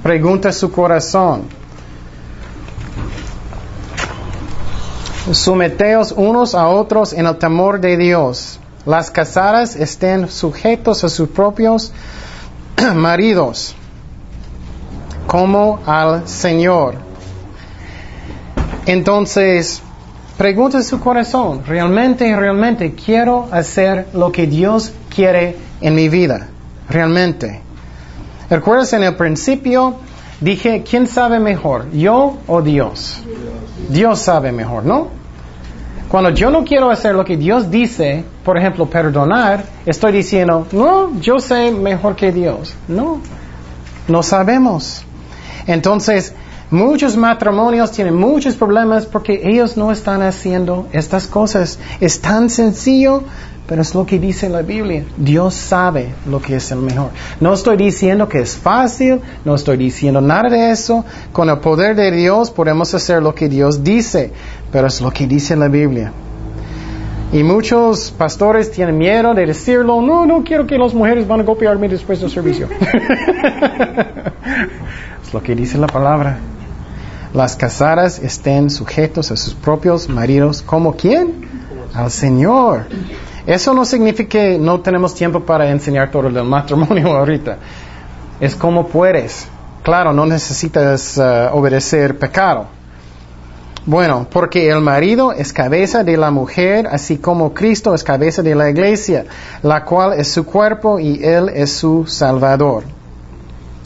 Pregunta 0.01 0.51
su 0.51 0.71
corazón. 0.71 1.58
Someteos 5.31 6.11
unos 6.11 6.55
a 6.55 6.67
otros 6.67 7.13
en 7.13 7.27
el 7.27 7.37
temor 7.37 7.79
de 7.79 7.97
Dios. 7.97 8.59
Las 8.85 9.11
casadas 9.11 9.75
estén 9.75 10.29
sujetos 10.29 11.03
a 11.03 11.09
sus 11.09 11.29
propios 11.29 11.91
maridos, 12.95 13.75
como 15.27 15.79
al 15.85 16.27
Señor. 16.27 16.95
Entonces, 18.87 19.81
pregunta 20.37 20.81
su 20.81 20.99
corazón, 20.99 21.63
¿realmente, 21.67 22.35
realmente 22.35 22.95
quiero 22.95 23.47
hacer 23.51 24.07
lo 24.13 24.31
que 24.31 24.47
Dios 24.47 24.91
quiere 25.13 25.57
en 25.81 25.93
mi 25.93 26.09
vida? 26.09 26.47
¿Realmente? 26.89 27.61
¿Recuerdas 28.49 28.93
en 28.93 29.03
el 29.03 29.15
principio? 29.15 29.95
Dije, 30.41 30.83
¿quién 30.89 31.05
sabe 31.05 31.39
mejor, 31.39 31.91
yo 31.91 32.37
o 32.47 32.61
Dios? 32.63 33.21
Dios 33.89 34.19
sabe 34.19 34.51
mejor, 34.51 34.85
¿no? 34.85 35.18
Cuando 36.09 36.31
yo 36.31 36.49
no 36.49 36.63
quiero 36.63 36.89
hacer 36.89 37.13
lo 37.13 37.23
que 37.23 37.37
Dios 37.37 37.69
dice, 37.69 38.23
por 38.43 38.57
ejemplo, 38.57 38.87
perdonar, 38.87 39.63
estoy 39.85 40.11
diciendo, 40.11 40.65
no, 40.71 41.19
yo 41.19 41.39
sé 41.39 41.71
mejor 41.71 42.15
que 42.15 42.31
Dios. 42.31 42.75
No, 42.87 43.21
no 44.07 44.23
sabemos. 44.23 45.05
Entonces, 45.67 46.33
muchos 46.71 47.15
matrimonios 47.15 47.91
tienen 47.91 48.15
muchos 48.15 48.55
problemas 48.55 49.05
porque 49.05 49.39
ellos 49.43 49.77
no 49.77 49.91
están 49.91 50.23
haciendo 50.23 50.87
estas 50.93 51.27
cosas. 51.27 51.77
Es 51.99 52.19
tan 52.21 52.49
sencillo, 52.49 53.21
pero 53.69 53.83
es 53.83 53.93
lo 53.93 54.03
que 54.03 54.17
dice 54.17 54.49
la 54.49 54.63
Biblia. 54.63 55.05
Dios 55.15 55.53
sabe 55.53 56.09
lo 56.27 56.41
que 56.41 56.55
es 56.55 56.71
el 56.71 56.79
mejor. 56.79 57.11
No 57.39 57.53
estoy 57.53 57.77
diciendo 57.77 58.27
que 58.27 58.39
es 58.39 58.57
fácil, 58.57 59.21
no 59.45 59.53
estoy 59.53 59.77
diciendo 59.77 60.21
nada 60.21 60.49
de 60.49 60.71
eso. 60.71 61.05
Con 61.31 61.51
el 61.51 61.59
poder 61.59 61.95
de 61.95 62.09
Dios 62.09 62.49
podemos 62.49 62.91
hacer 62.95 63.21
lo 63.21 63.35
que 63.35 63.47
Dios 63.47 63.83
dice, 63.83 64.31
pero 64.71 64.87
es 64.87 64.99
lo 65.01 65.11
que 65.11 65.27
dice 65.27 65.55
la 65.55 65.67
Biblia. 65.67 66.11
Y 67.31 67.43
muchos 67.43 68.09
pastores 68.09 68.71
tienen 68.71 68.97
miedo 68.97 69.35
de 69.35 69.45
decirlo, 69.45 70.01
no, 70.01 70.25
no 70.25 70.43
quiero 70.43 70.65
que 70.65 70.75
las 70.75 70.95
mujeres 70.95 71.27
van 71.27 71.41
a 71.41 71.43
golpearme 71.43 71.87
después 71.87 72.19
del 72.19 72.31
servicio. 72.31 72.67
es 75.23 75.31
lo 75.31 75.43
que 75.43 75.53
dice 75.53 75.77
la 75.77 75.85
palabra. 75.85 76.39
Las 77.35 77.55
casadas 77.55 78.17
estén 78.17 78.71
sujetos 78.71 79.29
a 79.29 79.35
sus 79.35 79.53
propios 79.53 80.09
maridos, 80.09 80.63
¿como 80.63 80.95
quién? 80.95 81.47
Al 81.93 82.09
Señor. 82.09 82.87
Eso 83.49 83.73
no 83.73 83.83
significa 83.83 84.29
que 84.29 84.59
no 84.59 84.79
tenemos 84.79 85.15
tiempo 85.15 85.39
para 85.39 85.71
enseñar 85.71 86.11
todo 86.11 86.27
el 86.27 86.43
matrimonio 86.43 87.07
ahorita. 87.17 87.57
Es 88.39 88.55
como 88.55 88.87
puedes. 88.87 89.47
Claro, 89.81 90.13
no 90.13 90.27
necesitas 90.27 91.17
uh, 91.17 91.57
obedecer 91.57 92.19
pecado. 92.19 92.67
Bueno, 93.87 94.27
porque 94.31 94.69
el 94.69 94.81
marido 94.81 95.31
es 95.31 95.51
cabeza 95.51 96.03
de 96.03 96.15
la 96.15 96.29
mujer, 96.29 96.85
así 96.91 97.17
como 97.17 97.51
Cristo 97.55 97.95
es 97.95 98.03
cabeza 98.03 98.43
de 98.43 98.53
la 98.53 98.69
iglesia, 98.69 99.25
la 99.63 99.83
cual 99.83 100.13
es 100.13 100.31
su 100.31 100.45
cuerpo 100.45 100.99
y 100.99 101.23
Él 101.23 101.49
es 101.49 101.71
su 101.71 102.05
Salvador. 102.05 102.83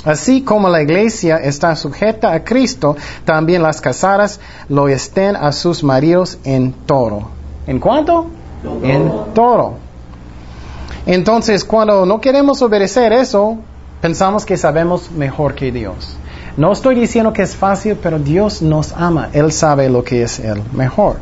Así 0.04 0.42
como 0.42 0.68
la 0.68 0.82
iglesia 0.82 1.38
está 1.38 1.74
sujeta 1.78 2.34
a 2.34 2.44
Cristo, 2.44 2.98
también 3.24 3.64
las 3.64 3.80
casadas 3.80 4.42
lo 4.68 4.90
estén 4.90 5.38
a 5.38 5.54
sus 5.54 5.86
maridos 5.86 6.38
en 6.44 6.74
todo. 6.74 7.30
¿En 7.66 7.80
cuánto? 7.80 8.43
En 8.84 9.12
todo. 9.34 9.74
Entonces, 11.06 11.66
cuando 11.66 12.06
no 12.06 12.22
queremos 12.22 12.62
obedecer 12.62 13.12
eso, 13.12 13.58
pensamos 14.02 14.46
que 14.46 14.58
sabemos 14.58 15.12
mejor 15.12 15.56
que 15.56 15.72
Dios. 15.72 16.18
No 16.56 16.72
estoy 16.72 16.96
diciendo 16.96 17.34
que 17.34 17.42
es 17.42 17.56
fácil, 17.56 17.98
pero 18.02 18.20
Dios 18.20 18.62
nos 18.62 18.94
ama. 18.94 19.30
Él 19.34 19.52
sabe 19.52 19.90
lo 19.90 20.04
que 20.04 20.24
es 20.24 20.40
el 20.40 20.62
mejor. 20.72 21.18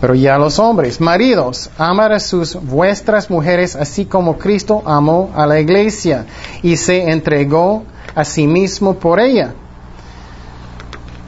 Pero 0.00 0.14
ya 0.14 0.36
los 0.38 0.58
hombres, 0.58 1.00
maridos, 1.00 1.70
amar 1.78 2.12
a 2.12 2.20
sus 2.20 2.56
vuestras 2.56 3.30
mujeres 3.30 3.76
así 3.76 4.04
como 4.04 4.36
Cristo 4.36 4.82
amó 4.84 5.30
a 5.34 5.46
la 5.46 5.60
iglesia 5.60 6.26
y 6.62 6.76
se 6.76 7.10
entregó 7.10 7.84
a 8.14 8.24
sí 8.24 8.46
mismo 8.46 8.94
por 8.94 9.20
ella. 9.20 9.54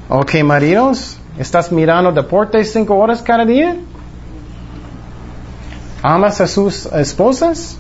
Ok, 0.09 0.35
maridos, 0.45 1.17
¿estás 1.39 1.73
mirando 1.73 2.13
deportes 2.13 2.73
cinco 2.73 2.97
horas 2.97 3.23
cada 3.23 3.45
día? 3.45 3.77
¿Amas 6.09 6.41
a 6.41 6.47
sus 6.47 6.87
esposas? 6.87 7.77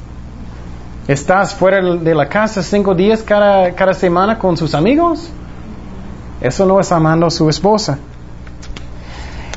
¿Estás 1.06 1.54
fuera 1.54 1.80
de 1.94 2.12
la 2.12 2.28
casa 2.28 2.60
cinco 2.60 2.92
días 2.92 3.22
cada, 3.22 3.72
cada 3.72 3.94
semana 3.94 4.36
con 4.36 4.56
sus 4.56 4.74
amigos? 4.74 5.28
Eso 6.40 6.66
no 6.66 6.80
es 6.80 6.90
amando 6.90 7.26
a 7.26 7.30
su 7.30 7.48
esposa. 7.48 8.00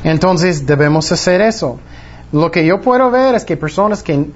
Entonces 0.04 0.64
debemos 0.64 1.10
hacer 1.10 1.40
eso. 1.40 1.80
Lo 2.30 2.52
que 2.52 2.64
yo 2.64 2.80
puedo 2.80 3.10
ver 3.10 3.34
es 3.34 3.44
que 3.44 3.56
personas 3.56 4.04
que 4.04 4.26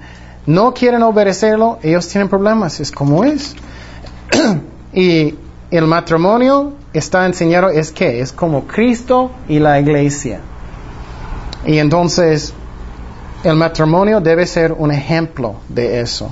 no 0.45 0.73
quieren 0.73 1.01
obedecerlo, 1.03 1.79
ellos 1.81 2.05
tienen 2.09 2.27
problemas. 2.27 2.81
Es 2.81 2.91
como 2.91 3.23
es. 3.23 3.55
y 4.93 5.33
el 5.71 5.87
matrimonio 5.87 6.73
está 6.91 7.25
enseñado 7.25 7.69
es 7.69 7.89
que 7.89 8.19
es 8.19 8.33
como 8.33 8.67
Cristo 8.67 9.31
y 9.47 9.59
la 9.59 9.79
iglesia. 9.79 10.41
Y 11.65 11.77
entonces 11.77 12.53
el 13.45 13.55
matrimonio 13.55 14.19
debe 14.19 14.45
ser 14.45 14.73
un 14.73 14.91
ejemplo 14.91 15.55
de 15.69 16.01
eso. 16.01 16.29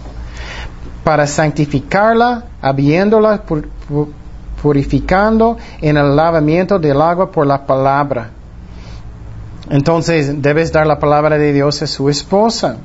Para 1.03 1.27
santificarla, 1.27 2.45
habiéndola 2.61 3.43
purificando 4.61 5.57
en 5.81 5.97
el 5.97 6.15
lavamiento 6.15 6.79
del 6.79 7.01
agua 7.01 7.29
por 7.29 7.45
la 7.45 7.65
palabra. 7.65 8.29
Entonces 9.69 10.41
debes 10.41 10.71
dar 10.71 10.87
la 10.87 10.99
palabra 10.99 11.37
de 11.37 11.53
Dios 11.53 11.81
a 11.81 11.87
su 11.87 12.09
esposa, 12.09 12.77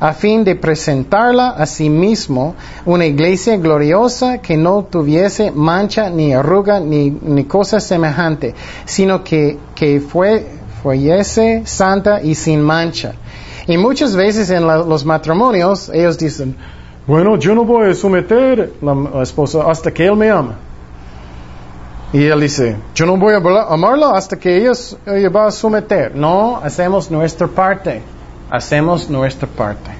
a 0.00 0.12
fin 0.12 0.44
de 0.44 0.54
presentarla 0.54 1.50
a 1.50 1.66
sí 1.66 1.90
mismo 1.90 2.54
una 2.86 3.06
iglesia 3.06 3.56
gloriosa 3.56 4.38
que 4.38 4.56
no 4.56 4.84
tuviese 4.84 5.50
mancha 5.50 6.08
ni 6.10 6.32
arruga 6.32 6.80
ni, 6.80 7.10
ni 7.10 7.44
cosa 7.44 7.80
semejante, 7.80 8.54
sino 8.84 9.24
que, 9.24 9.58
que 9.74 10.00
fue, 10.00 10.46
fuese 10.88 11.66
santa 11.66 12.22
y 12.22 12.34
sin 12.34 12.62
mancha. 12.62 13.12
Y 13.66 13.76
muchas 13.76 14.16
veces 14.16 14.48
en 14.50 14.66
los 14.66 15.04
matrimonios 15.04 15.90
ellos 15.92 16.16
dicen, 16.16 16.56
bueno, 17.06 17.36
yo 17.36 17.54
no 17.54 17.64
voy 17.64 17.90
a 17.90 17.94
someter 17.94 18.72
a 18.82 19.16
la 19.16 19.22
esposa 19.22 19.70
hasta 19.70 19.90
que 19.90 20.06
él 20.06 20.16
me 20.16 20.30
ama. 20.30 20.56
Y 22.12 22.24
él 22.24 22.40
dice, 22.40 22.76
yo 22.94 23.04
no 23.04 23.18
voy 23.18 23.34
a 23.34 23.36
amarla 23.68 24.16
hasta 24.16 24.38
que 24.38 24.56
ella, 24.56 24.72
ella 25.06 25.28
va 25.28 25.48
a 25.48 25.50
someter. 25.50 26.16
No, 26.16 26.56
hacemos 26.56 27.10
nuestra 27.10 27.46
parte. 27.46 28.00
Hacemos 28.50 29.10
nuestra 29.10 29.46
parte. 29.46 29.90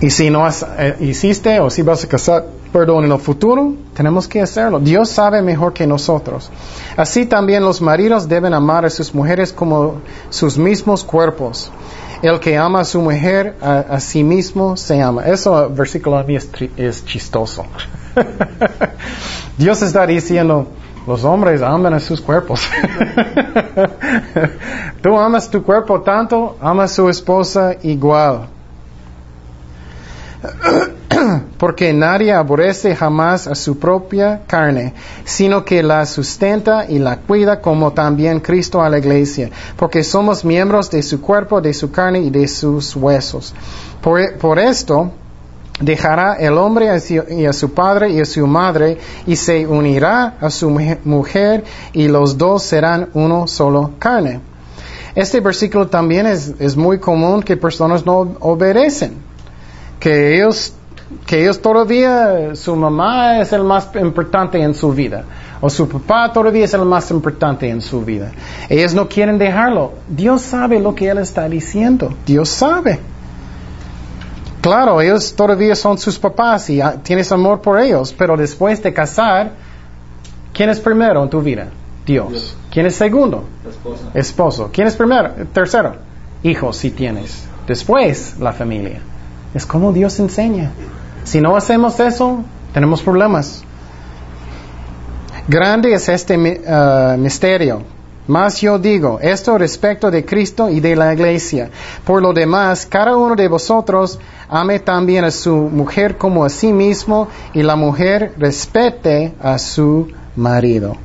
Y 0.00 0.08
si 0.08 0.30
no 0.30 0.46
has, 0.46 0.64
eh, 0.78 0.96
hiciste 1.00 1.60
o 1.60 1.68
si 1.68 1.82
vas 1.82 2.04
a 2.04 2.08
casar, 2.08 2.46
perdón, 2.76 3.06
en 3.06 3.12
el 3.12 3.18
futuro, 3.18 3.72
tenemos 3.94 4.28
que 4.28 4.42
hacerlo. 4.42 4.78
Dios 4.78 5.08
sabe 5.08 5.40
mejor 5.40 5.72
que 5.72 5.86
nosotros. 5.86 6.50
Así 6.94 7.24
también 7.24 7.64
los 7.64 7.80
maridos 7.80 8.28
deben 8.28 8.52
amar 8.52 8.84
a 8.84 8.90
sus 8.90 9.14
mujeres 9.14 9.50
como 9.50 10.02
sus 10.28 10.58
mismos 10.58 11.02
cuerpos. 11.02 11.72
El 12.20 12.38
que 12.38 12.58
ama 12.58 12.80
a 12.80 12.84
su 12.84 13.00
mujer, 13.00 13.56
a, 13.62 13.98
sí 13.98 14.22
mismo 14.22 14.76
se 14.76 15.00
ama. 15.00 15.24
Eso 15.24 15.70
versículo 15.70 16.18
a 16.18 16.22
mí 16.22 16.36
es, 16.36 16.50
es 16.76 17.02
chistoso. 17.06 17.64
Dios 19.56 19.80
está 19.80 20.06
diciendo, 20.06 20.66
los 21.06 21.24
hombres 21.24 21.62
aman 21.62 21.94
a 21.94 22.00
sus 22.00 22.20
cuerpos. 22.20 22.60
Tú 25.02 25.16
amas 25.16 25.48
tu 25.48 25.62
cuerpo 25.62 26.02
tanto, 26.02 26.58
amas 26.60 26.92
a 26.92 26.94
su 26.94 27.08
esposa 27.08 27.74
igual. 27.82 28.48
Porque 31.58 31.92
nadie 31.92 32.32
aborrece 32.32 32.94
jamás 32.94 33.46
a 33.46 33.54
su 33.54 33.78
propia 33.78 34.42
carne, 34.46 34.94
sino 35.24 35.64
que 35.64 35.82
la 35.82 36.06
sustenta 36.06 36.86
y 36.88 36.98
la 36.98 37.18
cuida 37.18 37.60
como 37.60 37.92
también 37.92 38.40
Cristo 38.40 38.82
a 38.82 38.88
la 38.88 38.98
iglesia, 38.98 39.50
porque 39.76 40.02
somos 40.02 40.44
miembros 40.44 40.90
de 40.90 41.02
su 41.02 41.20
cuerpo, 41.20 41.60
de 41.60 41.72
su 41.72 41.90
carne 41.90 42.20
y 42.20 42.30
de 42.30 42.46
sus 42.48 42.94
huesos. 42.96 43.54
Por, 44.00 44.58
esto, 44.58 45.10
dejará 45.80 46.34
el 46.34 46.56
hombre 46.58 46.90
a 46.90 47.52
su 47.52 47.72
padre 47.72 48.10
y 48.10 48.20
a 48.20 48.24
su 48.24 48.46
madre 48.46 48.98
y 49.26 49.36
se 49.36 49.66
unirá 49.66 50.36
a 50.40 50.50
su 50.50 50.70
mujer 51.04 51.64
y 51.92 52.08
los 52.08 52.38
dos 52.38 52.62
serán 52.62 53.08
uno 53.14 53.46
solo 53.46 53.92
carne. 53.98 54.40
Este 55.14 55.40
versículo 55.40 55.88
también 55.88 56.26
es, 56.26 56.54
es 56.58 56.76
muy 56.76 56.98
común 56.98 57.42
que 57.42 57.56
personas 57.56 58.04
no 58.04 58.36
obedecen 58.40 59.26
que 59.98 60.36
ellos 60.36 60.74
que 61.26 61.42
ellos 61.42 61.60
todavía, 61.60 62.54
su 62.54 62.74
mamá 62.74 63.40
es 63.40 63.52
el 63.52 63.62
más 63.62 63.90
importante 63.94 64.60
en 64.60 64.74
su 64.74 64.92
vida, 64.92 65.24
o 65.60 65.70
su 65.70 65.88
papá 65.88 66.32
todavía 66.32 66.64
es 66.64 66.74
el 66.74 66.84
más 66.84 67.10
importante 67.10 67.68
en 67.68 67.80
su 67.80 68.04
vida. 68.04 68.32
Ellos 68.68 68.94
no 68.94 69.08
quieren 69.08 69.38
dejarlo. 69.38 69.92
Dios 70.08 70.42
sabe 70.42 70.80
lo 70.80 70.94
que 70.94 71.08
Él 71.08 71.18
está 71.18 71.48
diciendo. 71.48 72.12
Dios 72.26 72.48
sabe. 72.48 72.98
Claro, 74.60 75.00
ellos 75.00 75.34
todavía 75.34 75.76
son 75.76 75.96
sus 75.96 76.18
papás 76.18 76.68
y 76.70 76.80
ah, 76.80 76.96
tienes 77.00 77.30
amor 77.30 77.60
por 77.60 77.78
ellos, 77.78 78.12
pero 78.12 78.36
después 78.36 78.82
de 78.82 78.92
casar, 78.92 79.52
¿quién 80.52 80.70
es 80.70 80.80
primero 80.80 81.22
en 81.22 81.30
tu 81.30 81.40
vida? 81.40 81.68
Dios. 82.04 82.56
¿Quién 82.70 82.86
es 82.86 82.96
segundo? 82.96 83.44
Esposa. 83.68 84.04
Esposo. 84.12 84.70
¿Quién 84.72 84.88
es 84.88 84.96
primero? 84.96 85.30
Tercero. 85.52 85.94
Hijos, 86.42 86.76
si 86.76 86.90
tienes. 86.90 87.44
Después, 87.66 88.36
la 88.40 88.52
familia. 88.52 89.00
Es 89.54 89.64
como 89.66 89.92
Dios 89.92 90.18
enseña. 90.20 90.72
Si 91.26 91.40
no 91.40 91.56
hacemos 91.56 91.98
eso, 91.98 92.44
tenemos 92.72 93.02
problemas. 93.02 93.64
Grande 95.48 95.92
es 95.92 96.08
este 96.08 96.36
uh, 96.36 97.18
misterio. 97.18 97.82
Mas 98.28 98.60
yo 98.60 98.78
digo 98.78 99.18
esto 99.20 99.58
respecto 99.58 100.10
de 100.10 100.24
Cristo 100.24 100.68
y 100.68 100.78
de 100.78 100.94
la 100.94 101.12
iglesia. 101.12 101.70
Por 102.04 102.22
lo 102.22 102.32
demás, 102.32 102.86
cada 102.86 103.16
uno 103.16 103.34
de 103.34 103.48
vosotros 103.48 104.20
ame 104.48 104.78
también 104.78 105.24
a 105.24 105.32
su 105.32 105.54
mujer 105.56 106.16
como 106.16 106.44
a 106.44 106.48
sí 106.48 106.72
mismo 106.72 107.28
y 107.52 107.62
la 107.64 107.74
mujer 107.74 108.32
respete 108.38 109.34
a 109.42 109.58
su 109.58 110.08
marido. 110.36 110.96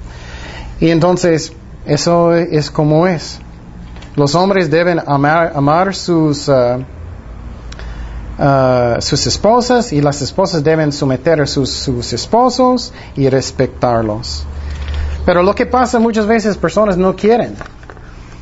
Y 0.80 0.90
entonces, 0.90 1.52
eso 1.88 2.36
es 2.36 2.70
como 2.70 3.08
es. 3.08 3.40
Los 4.16 4.36
hombres 4.36 4.70
deben 4.70 5.02
amar, 5.08 5.54
amar 5.56 5.96
sus, 5.96 6.48
uh, 6.48 6.84
uh, 8.42 9.02
sus 9.02 9.28
esposas 9.28 9.94
y 9.94 10.02
las 10.02 10.22
esposas 10.22 10.64
deben 10.64 10.92
someter 10.92 11.42
a 11.42 11.48
sus, 11.48 11.88
esposos 12.12 12.94
y 13.16 13.30
respetarlos. 13.30 14.44
Pero 15.26 15.44
lo 15.44 15.54
que 15.54 15.66
pasa 15.68 16.00
muchas 16.00 16.26
veces, 16.26 16.58
personas 16.58 16.98
no 16.98 17.16
quieren. 17.16 17.56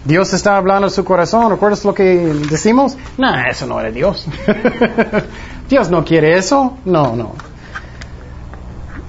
Dios 0.05 0.33
está 0.33 0.55
hablando 0.55 0.87
en 0.87 0.93
su 0.93 1.03
corazón. 1.03 1.51
¿Recuerdas 1.51 1.83
lo 1.83 1.93
que 1.93 2.03
decimos? 2.49 2.97
No, 3.17 3.37
eso 3.45 3.67
no 3.67 3.79
era 3.79 3.91
Dios. 3.91 4.25
Dios 5.69 5.89
no 5.89 6.05
quiere 6.05 6.37
eso. 6.37 6.77
No, 6.85 7.15
no. 7.15 7.33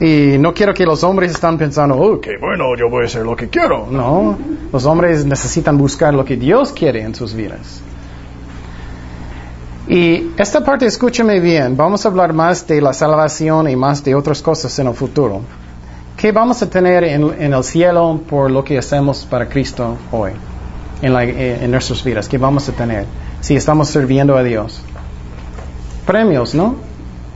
Y 0.00 0.38
no 0.38 0.52
quiero 0.52 0.74
que 0.74 0.84
los 0.84 1.04
hombres 1.04 1.30
están 1.30 1.58
pensando, 1.58 1.94
oh, 1.96 2.20
bueno, 2.40 2.74
yo 2.76 2.88
voy 2.88 3.04
a 3.04 3.06
hacer 3.06 3.22
lo 3.22 3.36
que 3.36 3.48
quiero. 3.48 3.86
No, 3.88 4.36
los 4.72 4.84
hombres 4.86 5.26
necesitan 5.26 5.76
buscar 5.76 6.14
lo 6.14 6.24
que 6.24 6.36
Dios 6.36 6.72
quiere 6.72 7.02
en 7.02 7.14
sus 7.14 7.34
vidas. 7.34 7.82
Y 9.90 10.34
esta 10.36 10.62
parte, 10.62 10.86
escúchame 10.86 11.40
bien, 11.40 11.76
vamos 11.76 12.04
a 12.04 12.10
hablar 12.10 12.32
más 12.32 12.64
de 12.64 12.80
la 12.80 12.92
salvación 12.92 13.68
y 13.68 13.74
más 13.74 14.04
de 14.04 14.14
otras 14.14 14.40
cosas 14.40 14.78
en 14.78 14.86
el 14.86 14.94
futuro. 14.94 15.40
¿Qué 16.16 16.30
vamos 16.30 16.62
a 16.62 16.70
tener 16.70 17.02
en, 17.02 17.52
el 17.52 17.64
cielo 17.64 18.20
por 18.30 18.52
lo 18.52 18.62
que 18.62 18.78
hacemos 18.78 19.24
para 19.24 19.48
Cristo 19.48 19.96
hoy, 20.12 20.30
en, 21.02 21.16
en 21.16 21.68
nuestras 21.72 22.04
vidas? 22.04 22.28
¿Qué 22.28 22.38
vamos 22.38 22.68
a 22.68 22.72
tener 22.72 23.04
si 23.40 23.56
estamos 23.56 23.88
sirviendo 23.88 24.36
a 24.36 24.44
Dios? 24.44 24.80
Premios, 26.06 26.54
¿no? 26.54 26.76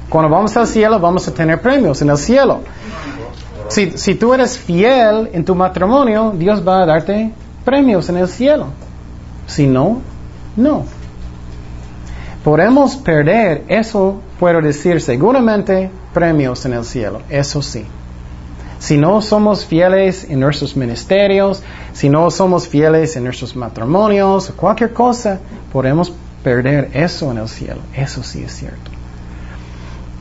Cuando 0.09 0.31
vamos 0.31 0.57
al 0.57 0.69
cielo 0.69 1.01
vamos 1.01 1.27
a 1.27 1.35
tener 1.35 1.61
premios 1.61 2.03
en 2.03 2.11
el 2.11 2.19
cielo. 2.19 2.61
Si, 3.67 3.99
si 3.99 4.15
tú 4.15 4.33
eres 4.33 4.57
fiel 4.57 5.29
en 5.33 5.45
tu 5.45 5.57
matrimonio, 5.57 6.33
Dios 6.37 6.63
va 6.65 6.83
a 6.83 6.87
darte 6.87 7.33
premios 7.65 8.09
en 8.11 8.19
el 8.19 8.29
cielo. 8.29 8.69
Si 9.49 9.67
no, 9.67 10.03
no. 10.55 10.85
Podemos 12.45 12.97
perder, 12.97 13.65
eso 13.69 14.21
puedo 14.39 14.61
decir 14.61 15.01
seguramente, 15.01 15.91
premios 16.13 16.67
en 16.67 16.75
el 16.75 16.85
cielo, 16.85 17.23
eso 17.31 17.63
sí. 17.63 17.87
Si 18.79 18.99
no 18.99 19.23
somos 19.23 19.65
fieles 19.65 20.25
en 20.29 20.41
nuestros 20.41 20.77
ministerios, 20.77 21.63
si 21.95 22.11
no 22.11 22.31
somos 22.31 22.69
fieles 22.69 23.17
en 23.17 23.25
nuestros 23.25 23.57
matrimonios, 23.57 24.53
cualquier 24.55 24.93
cosa, 24.93 25.41
podemos 25.73 26.13
perder 26.43 26.91
eso 26.93 27.31
en 27.31 27.39
el 27.39 27.49
cielo. 27.49 27.81
Eso 27.97 28.23
sí 28.23 28.45
es 28.45 28.55
cierto. 28.55 28.91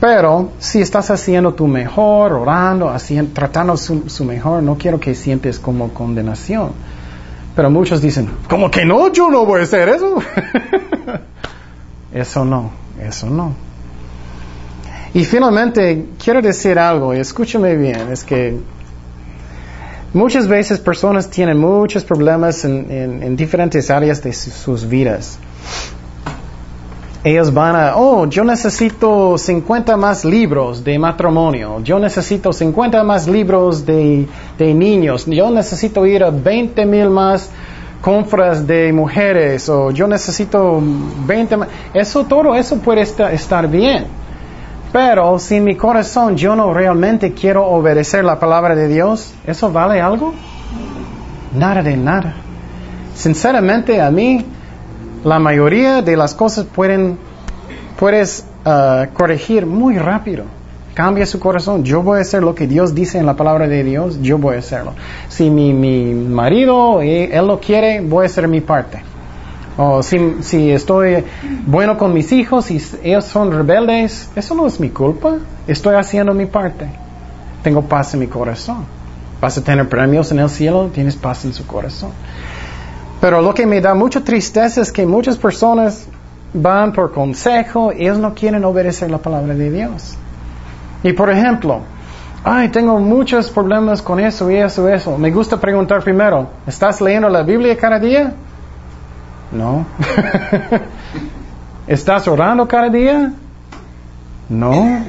Pero 0.00 0.50
si 0.58 0.80
estás 0.80 1.10
haciendo 1.10 1.52
tu 1.52 1.66
mejor, 1.66 2.32
orando, 2.32 2.90
tratando 3.34 3.76
su, 3.76 4.24
mejor, 4.24 4.62
no 4.62 4.78
quiero 4.78 4.98
que 4.98 5.14
sientes 5.14 5.58
como 5.58 5.92
condenación. 5.92 6.72
Pero 7.54 7.68
muchos 7.68 8.00
dicen, 8.00 8.30
¿cómo 8.48 8.70
que 8.70 8.86
no? 8.86 9.12
Yo 9.12 9.30
no 9.30 9.44
voy 9.44 9.60
a 9.60 9.64
hacer 9.64 9.90
eso. 9.90 10.16
eso 12.14 12.44
no, 12.44 12.70
eso 13.02 13.28
no. 13.28 13.52
Y 15.12 15.24
finalmente, 15.24 16.06
quiero 16.22 16.40
decir 16.40 16.78
algo, 16.78 17.12
y 17.14 17.18
escúchame 17.18 17.76
bien, 17.76 18.12
es 18.12 18.24
que 18.24 18.58
muchas 20.12 20.46
veces 20.46 20.78
personas 20.78 21.28
tienen 21.28 21.58
muchos 21.58 22.04
problemas 22.04 22.64
en, 22.64 23.36
diferentes 23.36 23.90
áreas 23.90 24.22
de 24.22 24.32
sus 24.32 24.88
vidas. 24.88 25.38
Ellos 27.24 27.52
van 27.52 27.74
a, 27.74 27.96
oh, 27.96 28.26
yo 28.26 28.44
necesito 28.44 29.38
50 29.38 29.96
más 29.96 30.24
libros 30.24 30.84
de 30.84 30.98
matrimonio, 30.98 31.80
yo 31.82 31.98
necesito 31.98 32.52
50 32.52 33.02
más 33.02 33.26
libros 33.26 33.86
de, 33.86 34.28
de 34.58 34.74
niños, 34.74 35.24
yo 35.26 35.50
necesito 35.50 36.04
ir 36.06 36.22
a 36.22 36.30
20 36.30 36.84
mil 36.86 37.08
más 37.08 37.50
compras 38.04 38.66
de 38.66 38.92
mujeres, 38.92 39.66
o 39.70 39.90
yo 39.90 40.06
necesito 40.06 40.78
20 41.26 41.56
más. 41.56 41.68
Eso 41.94 42.24
todo, 42.24 42.54
eso 42.54 42.78
puede 42.78 43.00
estar 43.00 43.66
bien. 43.66 44.04
Pero 44.92 45.38
si 45.38 45.54
en 45.54 45.64
mi 45.64 45.74
corazón 45.74 46.36
yo 46.36 46.54
no 46.54 46.74
realmente 46.74 47.32
quiero 47.32 47.64
obedecer 47.66 48.22
la 48.22 48.38
palabra 48.38 48.74
de 48.74 48.88
Dios, 48.88 49.32
¿eso 49.46 49.72
vale 49.72 50.02
algo? 50.02 50.34
Nada 51.56 51.82
de 51.82 51.96
nada. 51.96 52.34
Sinceramente 53.14 54.02
a 54.02 54.10
mí, 54.10 54.44
la 55.24 55.38
mayoría 55.38 56.02
de 56.02 56.14
las 56.14 56.34
cosas 56.34 56.66
pueden, 56.66 57.18
puedes 57.98 58.44
uh, 58.66 59.10
corregir 59.14 59.64
muy 59.64 59.96
rápido. 59.96 60.44
Cambia 60.94 61.26
su 61.26 61.40
corazón. 61.40 61.82
Yo 61.82 62.02
voy 62.02 62.18
a 62.18 62.22
hacer 62.22 62.42
lo 62.42 62.54
que 62.54 62.68
Dios 62.68 62.94
dice 62.94 63.18
en 63.18 63.26
la 63.26 63.34
palabra 63.34 63.66
de 63.66 63.82
Dios, 63.82 64.20
yo 64.22 64.38
voy 64.38 64.56
a 64.56 64.58
hacerlo. 64.60 64.94
Si 65.28 65.50
mi, 65.50 65.72
mi 65.72 66.14
marido, 66.14 67.02
él 67.02 67.46
lo 67.46 67.58
quiere, 67.58 68.00
voy 68.00 68.22
a 68.22 68.26
hacer 68.26 68.46
mi 68.46 68.60
parte. 68.60 69.02
O 69.76 70.04
si, 70.04 70.36
si 70.42 70.70
estoy 70.70 71.24
bueno 71.66 71.98
con 71.98 72.14
mis 72.14 72.30
hijos 72.30 72.70
y 72.70 72.80
ellos 73.02 73.24
son 73.24 73.50
rebeldes, 73.50 74.30
eso 74.36 74.54
no 74.54 74.66
es 74.66 74.78
mi 74.78 74.90
culpa. 74.90 75.38
Estoy 75.66 75.96
haciendo 75.96 76.32
mi 76.32 76.46
parte. 76.46 76.86
Tengo 77.64 77.82
paz 77.82 78.14
en 78.14 78.20
mi 78.20 78.28
corazón. 78.28 78.84
Vas 79.40 79.58
a 79.58 79.64
tener 79.64 79.88
premios 79.88 80.30
en 80.30 80.38
el 80.38 80.48
cielo, 80.48 80.90
tienes 80.94 81.16
paz 81.16 81.44
en 81.44 81.52
su 81.52 81.66
corazón. 81.66 82.12
Pero 83.20 83.42
lo 83.42 83.52
que 83.52 83.66
me 83.66 83.80
da 83.80 83.94
mucha 83.94 84.22
tristeza 84.22 84.80
es 84.80 84.92
que 84.92 85.06
muchas 85.06 85.38
personas 85.38 86.06
van 86.52 86.92
por 86.92 87.12
consejo, 87.12 87.90
ellos 87.90 88.18
no 88.18 88.32
quieren 88.32 88.64
obedecer 88.64 89.10
la 89.10 89.18
palabra 89.18 89.54
de 89.54 89.70
Dios. 89.70 90.16
Y 91.04 91.12
por 91.12 91.28
ejemplo, 91.30 91.82
ay, 92.42 92.70
tengo 92.70 92.98
muchos 92.98 93.50
problemas 93.50 94.00
con 94.00 94.18
eso 94.18 94.50
y 94.50 94.56
eso 94.56 94.88
y 94.88 94.92
eso. 94.92 95.18
Me 95.18 95.30
gusta 95.30 95.60
preguntar 95.60 96.02
primero, 96.02 96.48
¿estás 96.66 97.00
leyendo 97.02 97.28
la 97.28 97.42
Biblia 97.42 97.76
cada 97.76 98.00
día? 98.00 98.32
No. 99.52 99.84
¿Estás 101.86 102.26
orando 102.26 102.66
cada 102.66 102.88
día? 102.88 103.34
No. 104.48 105.04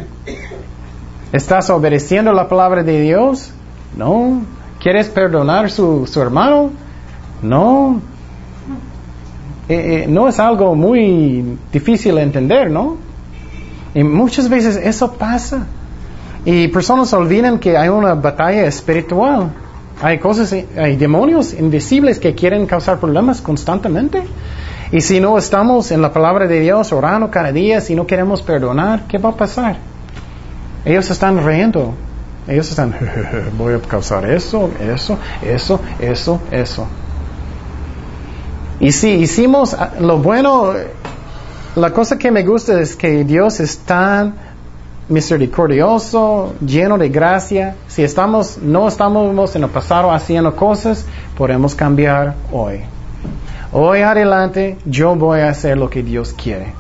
¿Estás 1.32 1.70
obedeciendo 1.70 2.34
la 2.34 2.50
palabra 2.50 2.84
de 2.84 3.00
Dios? 3.00 3.54
No. 3.96 4.42
¿Quieres 4.82 5.08
perdonar 5.08 5.72
su, 5.72 6.06
su 6.08 6.22
hermano? 6.22 6.72
No. 7.42 8.02
Eh, 9.70 10.04
eh, 10.04 10.06
no 10.10 10.28
es 10.28 10.40
algo 10.42 10.76
muy 10.76 11.58
difícil 11.72 12.16
de 12.16 12.22
entender, 12.22 12.70
¿no? 12.70 12.98
Y 13.94 14.04
muchas 14.04 14.50
veces 14.50 14.76
eso 14.76 15.14
pasa. 15.14 15.66
Y 16.46 16.68
personas 16.68 17.12
olvidan 17.14 17.58
que 17.60 17.76
hay 17.76 17.90
una 17.90 18.14
batalla 18.14 18.66
espiritual. 18.66 19.52
Hay 20.02 20.20
cosas, 20.20 20.54
hay 20.54 20.96
demonios 20.96 21.54
invisibles 21.54 22.20
que 22.20 22.36
quieren 22.36 22.68
causar 22.68 23.00
problemas 23.00 23.42
constantemente. 23.42 24.24
Y 24.92 25.02
si 25.02 25.20
no 25.20 25.38
estamos 25.38 25.92
en 25.92 26.02
la 26.02 26.14
palabra 26.14 26.48
de 26.48 26.60
Dios 26.60 26.94
orando 26.94 27.32
cada 27.32 27.52
día, 27.52 27.82
si 27.82 27.96
no 27.96 28.06
queremos 28.06 28.44
perdonar, 28.44 29.08
¿qué 29.08 29.18
va 29.18 29.30
a 29.30 29.36
pasar? 29.36 29.78
Ellos 30.86 31.10
están 31.10 31.44
riendo. 31.44 31.96
Ellos 32.48 32.70
están, 32.70 32.94
voy 33.58 33.74
a 33.74 33.80
causar 33.80 34.30
eso, 34.30 34.70
eso, 34.80 35.18
eso, 35.42 35.80
eso, 36.00 36.40
eso. 36.52 36.88
Y 38.80 38.92
si 38.92 39.10
hicimos 39.12 39.76
lo 40.00 40.20
bueno, 40.20 40.74
la 41.76 41.92
cosa 41.92 42.20
que 42.20 42.30
me 42.30 42.44
gusta 42.44 42.80
es 42.80 42.96
que 42.96 43.24
Dios 43.24 43.60
es 43.60 43.80
misericordioso, 45.10 46.54
lleno 46.66 46.98
de 46.98 47.10
gracia. 47.10 47.76
Si 47.88 48.04
estamos, 48.04 48.58
no 48.58 48.88
estamos 48.88 49.56
en 49.56 49.64
el 49.64 49.70
pasado 49.70 50.12
haciendo 50.12 50.56
cosas, 50.56 51.06
podemos 51.38 51.76
cambiar 51.76 52.36
hoy. 52.52 52.82
Hoy 53.72 54.02
adelante 54.02 54.78
yo 54.86 55.16
voy 55.16 55.42
a 55.42 55.50
hacer 55.50 55.78
lo 55.78 55.90
que 55.90 56.04
Dios 56.04 56.34
quiere. 56.34 56.74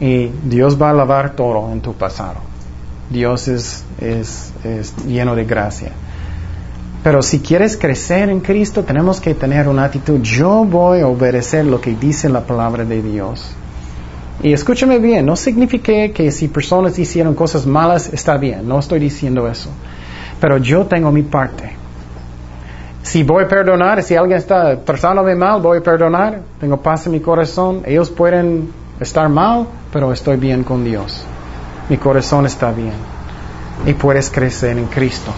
Y 0.00 0.30
Dios 0.44 0.80
va 0.80 0.90
a 0.90 0.92
lavar 0.92 1.32
todo 1.34 1.72
en 1.72 1.80
tu 1.80 1.92
pasado. 1.92 2.36
Dios 3.10 3.48
es, 3.48 3.84
es, 4.00 4.52
es 4.64 4.94
lleno 5.06 5.34
de 5.34 5.44
gracia. 5.44 5.92
Pero 7.02 7.22
si 7.22 7.40
quieres 7.40 7.76
crecer 7.76 8.28
en 8.28 8.40
Cristo, 8.40 8.84
tenemos 8.84 9.20
que 9.20 9.34
tener 9.34 9.68
una 9.68 9.84
actitud, 9.84 10.20
yo 10.20 10.64
voy 10.64 11.00
a 11.00 11.06
obedecer 11.06 11.64
lo 11.64 11.80
que 11.80 11.94
dice 11.94 12.28
la 12.28 12.40
palabra 12.40 12.84
de 12.84 13.00
Dios. 13.00 13.54
Y 14.42 14.52
escúchame 14.52 14.98
bien, 14.98 15.26
no 15.26 15.34
significa 15.34 15.92
que 16.14 16.30
si 16.30 16.48
personas 16.48 16.98
hicieron 16.98 17.34
cosas 17.34 17.66
malas 17.66 18.12
está 18.12 18.36
bien, 18.36 18.68
no 18.68 18.78
estoy 18.78 19.00
diciendo 19.00 19.48
eso. 19.48 19.70
Pero 20.40 20.58
yo 20.58 20.86
tengo 20.86 21.10
mi 21.10 21.22
parte. 21.22 21.72
Si 23.02 23.24
voy 23.24 23.44
a 23.44 23.48
perdonar, 23.48 24.02
si 24.02 24.14
alguien 24.14 24.38
está 24.38 24.78
tratándome 24.80 25.34
mal, 25.34 25.60
voy 25.60 25.78
a 25.78 25.80
perdonar, 25.82 26.40
tengo 26.60 26.76
paz 26.76 27.06
en 27.06 27.12
mi 27.12 27.20
corazón. 27.20 27.82
Ellos 27.84 28.10
pueden 28.10 28.70
estar 29.00 29.28
mal, 29.28 29.66
pero 29.92 30.12
estoy 30.12 30.36
bien 30.36 30.62
con 30.62 30.84
Dios. 30.84 31.24
Mi 31.88 31.96
corazón 31.96 32.46
está 32.46 32.70
bien. 32.70 32.92
Y 33.86 33.94
puedes 33.94 34.30
crecer 34.30 34.76
en 34.78 34.86
Cristo. 34.86 35.32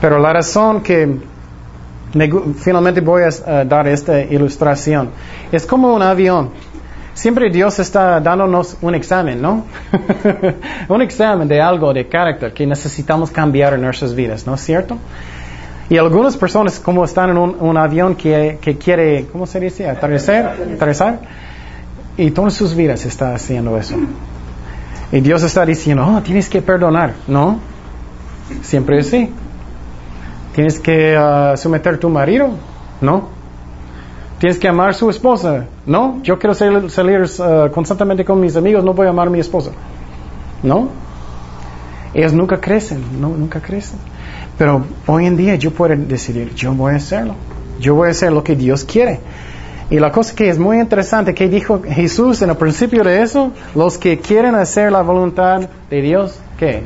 Pero 0.00 0.18
la 0.18 0.32
razón 0.32 0.80
que 0.80 1.18
finalmente 2.56 3.00
voy 3.00 3.22
a 3.22 3.64
dar 3.64 3.86
esta 3.86 4.20
ilustración 4.20 5.10
es 5.52 5.66
como 5.66 5.94
un 5.94 6.02
avión. 6.02 6.50
Siempre 7.14 7.50
Dios 7.50 7.78
está 7.78 8.20
dándonos 8.20 8.78
un 8.80 8.94
examen, 8.94 9.40
¿no? 9.40 9.64
un 10.88 11.02
examen 11.02 11.46
de 11.46 11.60
algo, 11.60 11.92
de 11.92 12.08
carácter 12.08 12.54
que 12.54 12.66
necesitamos 12.66 13.30
cambiar 13.30 13.74
en 13.74 13.82
nuestras 13.82 14.14
vidas, 14.14 14.46
¿no 14.46 14.54
es 14.54 14.62
cierto? 14.62 14.96
Y 15.90 15.98
algunas 15.98 16.38
personas, 16.38 16.80
como 16.80 17.04
están 17.04 17.30
en 17.30 17.36
un, 17.36 17.76
avión 17.76 18.14
que, 18.14 18.58
que, 18.62 18.78
quiere, 18.78 19.26
¿cómo 19.30 19.46
se 19.46 19.60
dice? 19.60 19.88
Aterrizar, 19.90 20.56
aterrizar. 20.74 21.20
Y 22.16 22.30
todas 22.30 22.54
sus 22.54 22.74
vidas 22.74 23.04
está 23.04 23.34
haciendo 23.34 23.76
eso. 23.76 23.96
Y 25.10 25.20
Dios 25.20 25.42
está 25.42 25.66
diciendo, 25.66 26.06
oh, 26.06 26.22
tienes 26.22 26.48
que 26.48 26.62
perdonar. 26.62 27.12
No, 27.26 27.60
siempre 28.62 29.00
así. 29.00 29.30
Tienes 30.54 30.80
que 30.80 31.16
uh, 31.16 31.56
someter 31.58 31.94
a 31.94 31.98
tu 31.98 32.08
marido. 32.08 32.50
No. 33.02 33.41
Tienes 34.42 34.58
que 34.58 34.66
amar 34.66 34.90
a 34.90 34.92
su 34.92 35.08
esposa. 35.08 35.66
No, 35.86 36.20
yo 36.24 36.36
quiero 36.36 36.52
salir, 36.52 36.90
salir 36.90 37.20
uh, 37.20 37.70
constantemente 37.70 38.24
con 38.24 38.40
mis 38.40 38.56
amigos, 38.56 38.82
no 38.82 38.92
voy 38.92 39.06
a 39.06 39.10
amar 39.10 39.28
a 39.28 39.30
mi 39.30 39.38
esposa. 39.38 39.70
No. 40.64 40.88
Ellos 42.12 42.32
nunca 42.32 42.60
crecen, 42.60 43.20
no, 43.20 43.28
nunca 43.28 43.60
crecen. 43.60 44.00
Pero 44.58 44.84
hoy 45.06 45.26
en 45.26 45.36
día 45.36 45.54
yo 45.54 45.70
puedo 45.70 45.94
decidir, 45.94 46.52
yo 46.56 46.74
voy 46.74 46.94
a 46.94 46.96
hacerlo. 46.96 47.36
Yo 47.78 47.94
voy 47.94 48.08
a 48.08 48.10
hacer 48.10 48.32
lo 48.32 48.42
que 48.42 48.56
Dios 48.56 48.82
quiere. 48.82 49.20
Y 49.90 50.00
la 50.00 50.10
cosa 50.10 50.34
que 50.34 50.48
es 50.48 50.58
muy 50.58 50.80
interesante, 50.80 51.34
que 51.34 51.48
dijo 51.48 51.80
Jesús 51.80 52.42
en 52.42 52.50
el 52.50 52.56
principio 52.56 53.04
de 53.04 53.22
eso, 53.22 53.52
los 53.76 53.96
que 53.96 54.18
quieren 54.18 54.56
hacer 54.56 54.90
la 54.90 55.02
voluntad 55.02 55.68
de 55.88 56.02
Dios, 56.02 56.36
¿qué? 56.58 56.82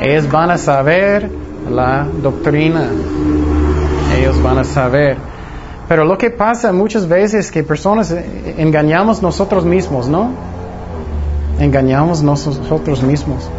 Ellos 0.00 0.30
van 0.30 0.52
a 0.52 0.58
saber 0.58 1.28
la 1.68 2.06
doctrina. 2.22 2.88
Ellos 4.16 4.40
van 4.40 4.58
a 4.58 4.62
saber. 4.62 5.31
Pero 5.92 6.06
lo 6.06 6.16
que 6.16 6.30
pasa 6.30 6.72
muchas 6.72 7.06
veces 7.06 7.34
es 7.44 7.52
que 7.52 7.62
personas 7.62 8.10
engañamos 8.56 9.20
nosotros 9.20 9.66
mismos, 9.66 10.08
¿no? 10.08 10.30
Engañamos 11.60 12.22
nosotros 12.22 13.02
mismos. 13.02 13.50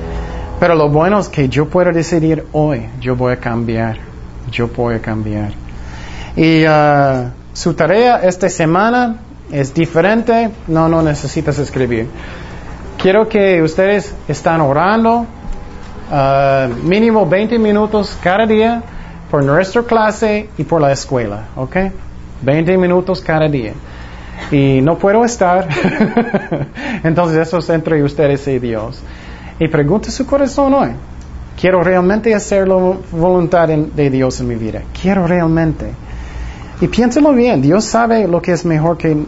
Pero 0.59 0.73
lo 0.73 0.89
bueno 0.89 1.19
es 1.19 1.29
que 1.29 1.47
yo 1.47 1.69
puedo 1.69 1.91
decidir 1.91 2.43
hoy, 2.51 2.87
yo 2.99 3.15
voy 3.15 3.33
a 3.33 3.35
cambiar, 3.35 3.99
yo 4.49 4.67
voy 4.67 4.95
a 4.95 4.99
cambiar. 4.99 5.51
Y 6.35 6.65
uh, 6.65 7.29
su 7.53 7.75
tarea 7.75 8.17
esta 8.23 8.49
semana 8.49 9.17
es 9.51 9.71
diferente, 9.71 10.49
no, 10.67 10.89
no 10.89 11.03
necesitas 11.03 11.59
escribir. 11.59 12.07
Quiero 12.97 13.29
que 13.29 13.61
ustedes 13.61 14.11
están 14.27 14.59
orando 14.59 15.27
uh, 16.09 16.83
mínimo 16.83 17.27
20 17.27 17.59
minutos 17.59 18.17
cada 18.23 18.47
día 18.47 18.81
por 19.29 19.45
nuestra 19.45 19.83
clase 19.83 20.49
y 20.57 20.63
por 20.63 20.81
la 20.81 20.91
escuela, 20.91 21.49
¿ok? 21.55 21.77
20 22.43 22.77
minutos 22.77 23.21
cada 23.21 23.47
día. 23.47 23.73
Y 24.51 24.81
no 24.81 24.97
puedo 24.97 25.23
estar, 25.23 25.67
entonces 27.03 27.47
eso 27.47 27.59
es 27.59 27.69
entre 27.69 28.03
ustedes 28.03 28.47
y 28.47 28.59
Dios. 28.59 29.01
Y 29.59 29.67
pregunte 29.67 30.11
su 30.11 30.25
corazón 30.25 30.73
hoy. 30.73 30.89
Quiero 31.59 31.83
realmente 31.83 32.33
hacer 32.33 32.67
la 32.67 32.75
voluntad 33.11 33.67
de 33.67 34.09
Dios 34.09 34.39
en 34.41 34.47
mi 34.47 34.55
vida. 34.55 34.81
Quiero 34.99 35.27
realmente. 35.27 35.91
Y 36.81 36.87
piénselo 36.87 37.31
bien, 37.33 37.61
Dios 37.61 37.85
sabe 37.85 38.27
lo 38.27 38.41
que 38.41 38.51
es 38.51 38.65
mejor 38.65 38.97
que, 38.97 39.25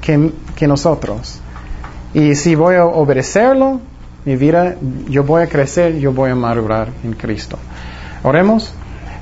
que, 0.00 0.66
nosotros. 0.66 1.38
Y 2.14 2.34
si 2.34 2.54
voy 2.54 2.76
a 2.76 2.84
obedecerlo, 2.84 3.80
mi 4.24 4.36
vida, 4.36 4.74
yo 5.08 5.22
voy 5.22 5.42
a 5.42 5.46
crecer, 5.46 5.98
yo 5.98 6.12
voy 6.12 6.30
a 6.30 6.34
madurar 6.34 6.88
en 7.04 7.12
Cristo. 7.12 7.58
Oremos. 8.22 8.72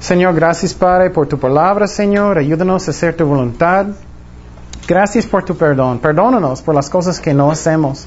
Señor, 0.05 0.34
gracias 0.34 0.74
Padre 0.74 1.09
por 1.09 1.26
tu 1.26 1.38
palabra, 1.38 1.86
Señor. 1.86 2.36
Ayúdanos 2.36 2.86
a 2.86 2.90
hacer 2.90 3.16
tu 3.16 3.24
voluntad. 3.24 3.86
Gracias 4.86 5.24
por 5.24 5.46
tu 5.46 5.57
perdón. 5.57 5.98
Perdónanos 5.98 6.61
por 6.61 6.74
las 6.74 6.90
cosas 6.90 7.18
que 7.18 7.32
no 7.32 7.50
hacemos 7.50 8.07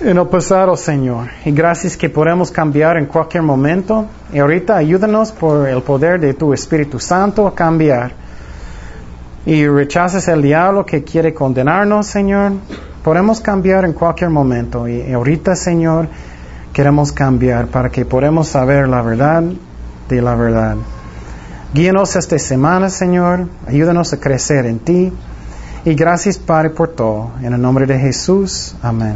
en 0.00 0.16
el 0.16 0.26
pasado, 0.28 0.74
Señor. 0.74 1.28
Y 1.44 1.50
gracias 1.50 1.94
que 1.94 2.08
podemos 2.08 2.50
cambiar 2.50 2.96
en 2.96 3.04
cualquier 3.04 3.42
momento. 3.42 4.06
Y 4.32 4.38
ahorita 4.38 4.78
ayúdanos 4.78 5.30
por 5.30 5.68
el 5.68 5.82
poder 5.82 6.18
de 6.18 6.32
tu 6.32 6.54
Espíritu 6.54 6.98
Santo 6.98 7.46
a 7.46 7.54
cambiar 7.54 8.12
y 9.44 9.66
rechazas 9.66 10.26
el 10.28 10.40
diablo 10.40 10.86
que 10.86 11.04
quiere 11.04 11.34
condenarnos, 11.34 12.06
Señor, 12.06 12.52
podemos 13.04 13.42
cambiar 13.42 13.84
en 13.84 13.92
cualquier 13.92 14.30
momento. 14.30 14.88
Y 14.88 15.12
ahorita, 15.12 15.54
Señor, 15.54 16.08
queremos 16.72 17.12
cambiar 17.12 17.66
para 17.66 17.90
que 17.90 18.06
podamos 18.06 18.48
saber 18.48 18.88
la 18.88 19.02
verdad 19.02 19.44
de 20.16 20.22
la 20.22 20.34
verdad. 20.34 20.76
Guíanos 21.74 22.16
esta 22.16 22.38
semana, 22.38 22.90
Señor. 22.90 23.48
Ayúdanos 23.66 24.12
a 24.12 24.20
crecer 24.20 24.66
en 24.66 24.78
ti. 24.78 25.12
Y 25.84 25.94
gracias, 25.94 26.38
Padre, 26.38 26.70
por 26.70 26.88
todo. 26.88 27.30
En 27.42 27.54
el 27.54 27.60
nombre 27.60 27.86
de 27.86 27.98
Jesús. 27.98 28.74
Amén. 28.82 29.14